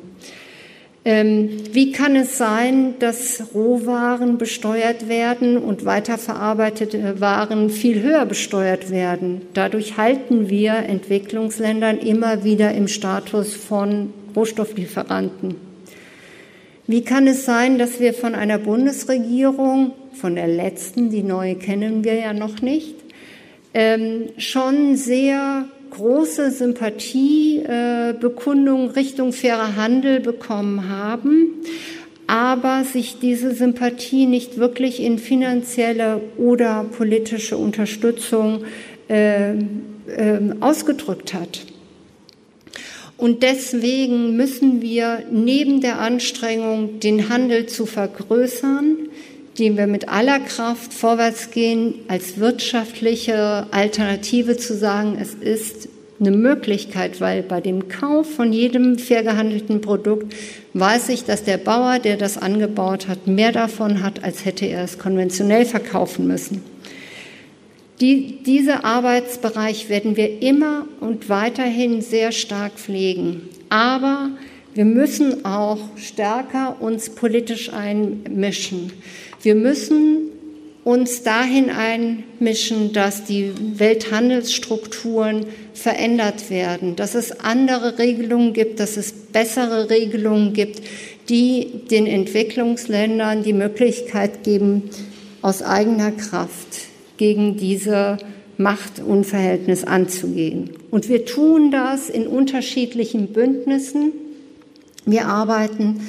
[1.04, 8.90] Ähm, wie kann es sein, dass Rohwaren besteuert werden und weiterverarbeitete Waren viel höher besteuert
[8.90, 9.42] werden?
[9.52, 15.56] Dadurch halten wir Entwicklungsländern immer wieder im Status von Rohstofflieferanten.
[16.86, 22.04] Wie kann es sein, dass wir von einer Bundesregierung, von der letzten, die neue kennen
[22.04, 22.94] wir ja noch nicht,
[23.74, 31.48] ähm, schon sehr große Sympathiebekundung äh, Richtung fairer Handel bekommen haben,
[32.26, 38.64] aber sich diese Sympathie nicht wirklich in finanzielle oder politische Unterstützung
[39.08, 39.56] äh, äh,
[40.60, 41.66] ausgedrückt hat.
[43.18, 49.10] Und deswegen müssen wir neben der Anstrengung, den Handel zu vergrößern,
[49.58, 55.88] die wir mit aller Kraft vorwärts gehen, als wirtschaftliche Alternative zu sagen, es ist
[56.20, 60.34] eine Möglichkeit, weil bei dem Kauf von jedem fair gehandelten Produkt
[60.72, 64.84] weiß ich, dass der Bauer, der das angebaut hat, mehr davon hat, als hätte er
[64.84, 66.62] es konventionell verkaufen müssen.
[68.00, 73.42] Die, diese Arbeitsbereich werden wir immer und weiterhin sehr stark pflegen.
[73.68, 74.30] Aber
[74.74, 78.92] wir müssen auch stärker uns politisch einmischen.
[79.42, 80.30] Wir müssen
[80.84, 89.12] uns dahin einmischen, dass die Welthandelsstrukturen verändert werden, dass es andere Regelungen gibt, dass es
[89.12, 90.82] bessere Regelungen gibt,
[91.28, 94.90] die den Entwicklungsländern die Möglichkeit geben,
[95.40, 96.86] aus eigener Kraft
[97.16, 98.18] gegen diese
[98.58, 100.70] Machtunverhältnis anzugehen.
[100.90, 104.12] Und wir tun das in unterschiedlichen Bündnissen.
[105.04, 106.00] Wir arbeiten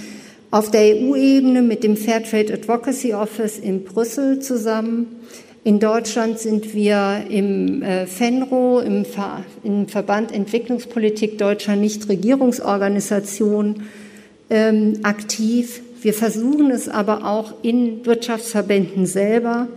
[0.54, 5.16] auf der EU-Ebene mit dem Fairtrade Advocacy Office in Brüssel zusammen.
[5.64, 13.88] In Deutschland sind wir im äh, FENRO, im, Ver im Verband Entwicklungspolitik deutscher Nichtregierungsorganisationen
[14.52, 15.82] ähm, aktiv.
[16.04, 19.70] Wir versuchen es aber auch in Wirtschaftsverbänden selber.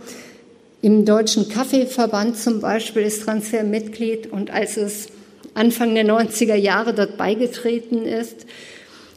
[0.83, 5.07] Im Deutschen Kaffeeverband zum Beispiel ist Transfer Mitglied und als es
[5.55, 8.45] Anfang der 90er Jahre dort beigetreten ist,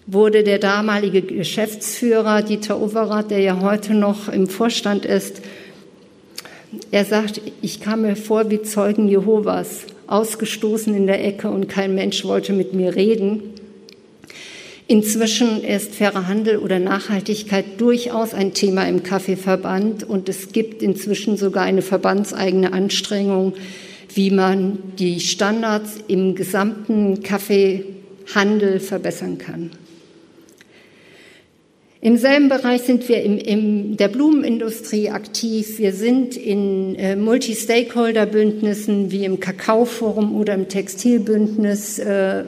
[0.07, 5.41] wurde der damalige Geschäftsführer Dieter Overath, der ja heute noch im Vorstand ist,
[6.93, 11.95] er sagt, ich kam mir vor wie Zeugen Jehovas, ausgestoßen in der Ecke und kein
[11.95, 13.43] Mensch wollte mit mir reden.
[14.87, 21.37] Inzwischen ist fairer Handel oder Nachhaltigkeit durchaus ein Thema im Kaffeeverband und es gibt inzwischen
[21.37, 23.55] sogar eine verbandseigene Anstrengung,
[24.15, 29.71] wie man die Standards im gesamten Kaffeehandel verbessern kann.
[32.03, 35.79] Im selben Bereich sind wir in, in der Blumenindustrie aktiv.
[35.79, 42.45] Wir sind in äh, Multi-Stakeholder-Bündnissen wie im Kakaoforum oder im Textilbündnis äh,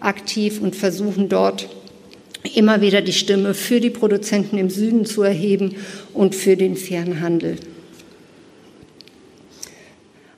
[0.00, 1.68] aktiv und versuchen dort
[2.54, 5.76] immer wieder die Stimme für die Produzenten im Süden zu erheben
[6.14, 7.56] und für den fairen Handel.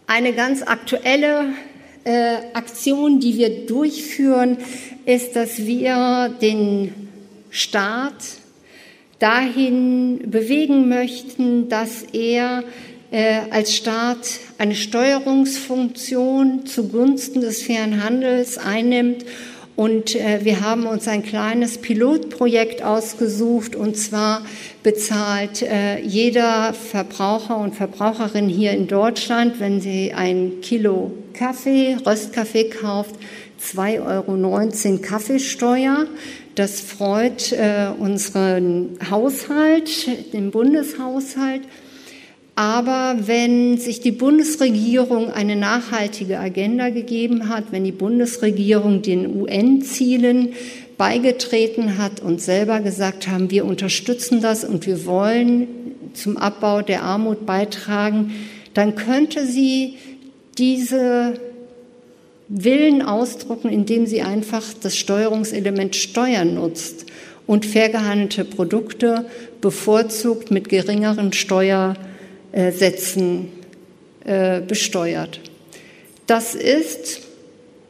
[0.09, 1.51] Eine ganz aktuelle
[2.03, 4.59] äh, Aktion, die wir durchführen,
[5.07, 7.12] ist, dass wir den
[7.53, 8.15] Staat
[9.19, 12.65] dahin bewegen möchten, dass er
[13.11, 19.27] äh, als Staat eine Steuerungsfunktion zugunsten des fairen Handels einnimmt
[19.77, 24.43] und äh, wir haben uns ein kleines Pilotprojekt ausgesucht und zwar
[24.83, 32.71] bezahlt äh, jeder Verbraucher und Verbraucherin hier in Deutschland, wenn sie ein Kilo Kaffee, Röstkaffee
[32.71, 33.15] kauft,
[33.63, 36.07] 2,19 Euro Kaffeesteuer.
[36.55, 41.63] Das freut äh, unseren Haushalt, den Bundeshaushalt.
[42.55, 50.51] Aber wenn sich die Bundesregierung eine nachhaltige Agenda gegeben hat, wenn die Bundesregierung den UN-Zielen
[50.99, 55.67] beigetreten hat und selber gesagt haben, wir unterstützen das und wir wollen
[56.13, 58.33] zum Abbau der Armut beitragen,
[58.75, 59.95] dann könnte sie
[60.59, 61.35] diese
[62.49, 67.07] Willen ausdrucken, indem sie einfach das Steuerungselement Steuern nutzt
[67.47, 69.27] und fair gehandelte Produkte
[69.61, 71.97] bevorzugt mit geringeren Steuern
[72.53, 73.49] äh, Sätzen
[74.25, 75.41] äh, besteuert.
[76.27, 77.21] Das ist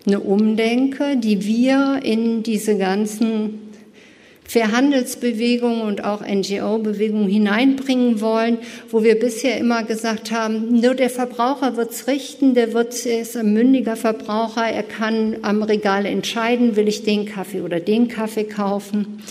[0.07, 3.62] eine Umdenke, die wir in diese ganzen
[4.45, 8.59] Verhandelsbewegungen und auch NGO-Bewegungen hineinbringen wollen,
[8.91, 13.53] wo wir bisher immer gesagt haben, nur der Verbraucher wird's richten, der wird, ist ein
[13.53, 19.23] mündiger Verbraucher, er kann am Regal entscheiden, will ich den Kaffee oder den Kaffee kaufen.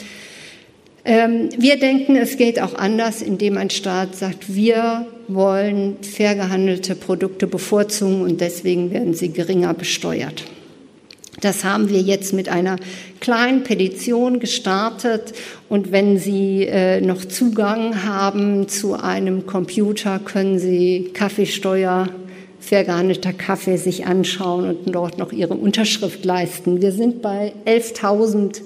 [1.04, 6.96] Ähm, wir denken, es geht auch anders, indem ein Staat sagt, wir wollen fair gehandelte
[6.96, 10.44] Produkte bevorzugen und deswegen werden sie geringer besteuert.
[11.42, 12.78] Das haben wir jetzt mit einer
[13.20, 15.34] kleinen Petition gestartet.
[15.70, 22.10] Und wenn Sie äh, noch Zugang haben zu einem Computer, können Sie Kaffeesteuer,
[22.70, 26.82] gehandelter Kaffee sich anschauen und dort noch Ihre Unterschrift leisten.
[26.82, 28.62] Wir sind bei 11.000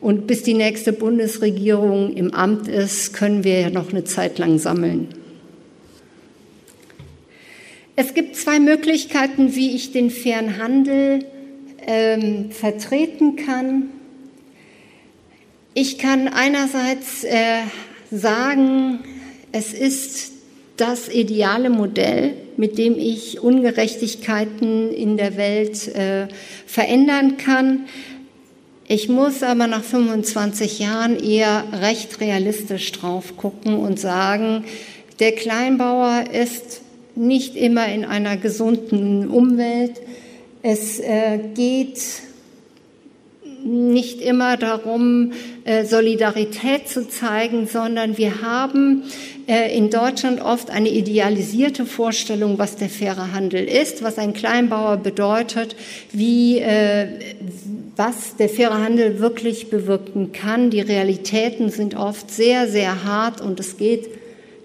[0.00, 4.58] und bis die nächste Bundesregierung im Amt ist, können wir ja noch eine Zeit lang
[4.58, 5.08] sammeln.
[7.96, 11.24] Es gibt zwei Möglichkeiten, wie ich den fairen Handel
[11.88, 13.88] ähm, vertreten kann.
[15.72, 17.62] Ich kann einerseits äh,
[18.10, 19.00] sagen,
[19.52, 20.32] es ist
[20.76, 26.28] das ideale Modell, mit dem ich Ungerechtigkeiten in der Welt äh,
[26.66, 27.86] verändern kann.
[28.86, 34.64] Ich muss aber nach 25 Jahren eher recht realistisch drauf gucken und sagen,
[35.20, 36.82] der Kleinbauer ist
[37.14, 40.00] nicht immer in einer gesunden Umwelt.
[40.70, 41.98] Es äh, geht
[43.64, 45.32] nicht immer darum,
[45.64, 49.04] äh, Solidarität zu zeigen, sondern wir haben
[49.46, 54.98] äh, in Deutschland oft eine idealisierte Vorstellung, was der faire Handel ist, was ein Kleinbauer
[54.98, 55.74] bedeutet,
[56.12, 56.60] wie,
[57.96, 60.68] was der faire Handel wirklich bewirken kann.
[60.68, 64.06] Die Realitäten sind oft sehr, sehr hart und es geht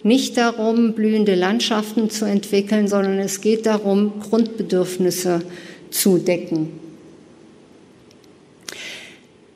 [0.04, 5.73] nicht darum, blühende Landschaften zu entwickeln, sondern es geht darum, Grundbedürfnisse zu
[6.18, 6.70] decken.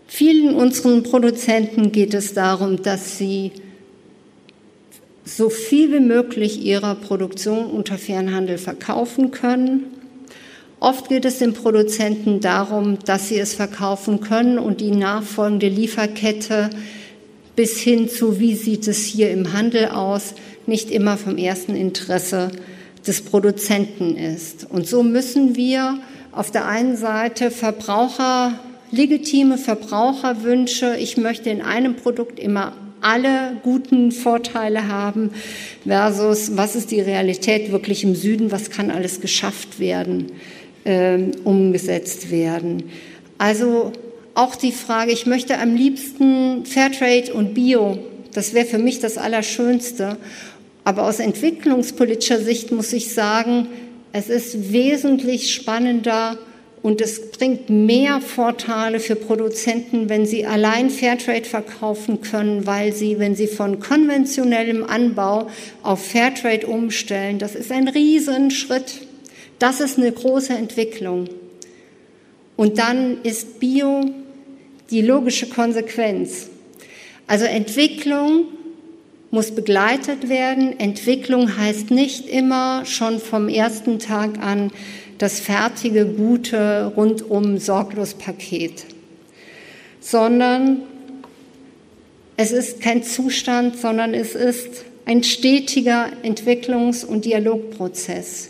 [0.08, 3.52] Vielen unseren Produzenten geht es darum, dass sie
[5.26, 9.98] so viel wie möglich ihrer Produktion unter Fernhandel verkaufen können
[10.80, 16.70] Oft geht es den Produzenten darum, dass sie es verkaufen können und die nachfolgende Lieferkette
[17.56, 20.36] bis hin zu, wie sieht es hier im Handel aus,
[20.68, 22.52] nicht immer vom ersten Interesse
[23.08, 24.68] des Produzenten ist.
[24.70, 25.98] Und so müssen wir
[26.38, 28.54] auf der einen Seite Verbraucher,
[28.92, 35.32] legitime Verbraucherwünsche, ich möchte in einem Produkt immer alle guten Vorteile haben,
[35.86, 40.32] versus was ist die Realität wirklich im Süden, was kann alles geschafft werden
[40.86, 42.84] ähm, umgesetzt werden.
[43.40, 43.92] Also
[44.36, 47.98] auch die Frage, ich möchte am liebsten Fairtrade und Bio,
[48.34, 50.18] das wäre für mich das Allerschönste.
[50.84, 53.68] Aber aus entwicklungspolitischer Sicht muss ich sagen,
[54.14, 56.38] es ist wesentlich spannender
[56.82, 63.20] und es bringt mehr Vorteile für Produzenten, wenn sie allein Fairtrade verkaufen können, weil sie,
[63.20, 65.50] wenn sie von konventionellem Anbau
[65.84, 69.02] auf Fairtrade umstellen, das ist ein Riesenschritt.
[69.60, 71.28] Das ist eine große Entwicklung.
[72.56, 74.06] Und dann ist Bio
[74.92, 76.48] die logische Konsequenz.
[77.26, 78.46] Also Entwicklung
[79.38, 80.80] muss begleitet werden.
[80.80, 84.72] Entwicklung heißt nicht immer schon vom ersten Tag an
[85.20, 88.86] das fertige, gute, rundum sorglos Paket,
[90.00, 90.80] sondern
[92.36, 98.48] es ist kein Zustand, sondern es ist ein stetiger Entwicklungs- und Dialogprozess.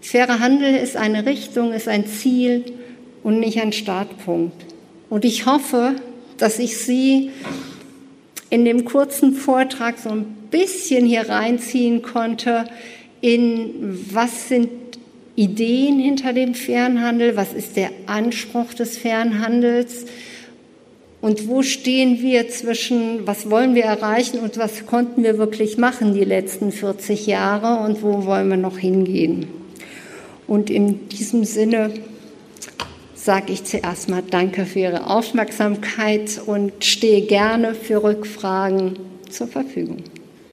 [0.00, 2.64] Fairer Handel ist eine Richtung, ist ein Ziel
[3.24, 4.66] und nicht ein Startpunkt.
[5.10, 5.96] Und ich hoffe,
[6.38, 7.30] dass ich Sie
[8.52, 12.66] in dem kurzen Vortrag so ein bisschen hier reinziehen konnte
[13.22, 14.68] in was sind
[15.36, 20.04] Ideen hinter dem Fernhandel, was ist der Anspruch des Fernhandels
[21.22, 26.12] und wo stehen wir zwischen, was wollen wir erreichen und was konnten wir wirklich machen
[26.12, 29.46] die letzten 40 Jahre und wo wollen wir noch hingehen.
[30.46, 31.90] Und in diesem Sinne
[33.22, 38.98] sage ich zuerst mal Danke für Ihre Aufmerksamkeit und stehe gerne für Rückfragen
[39.30, 40.02] zur Verfügung.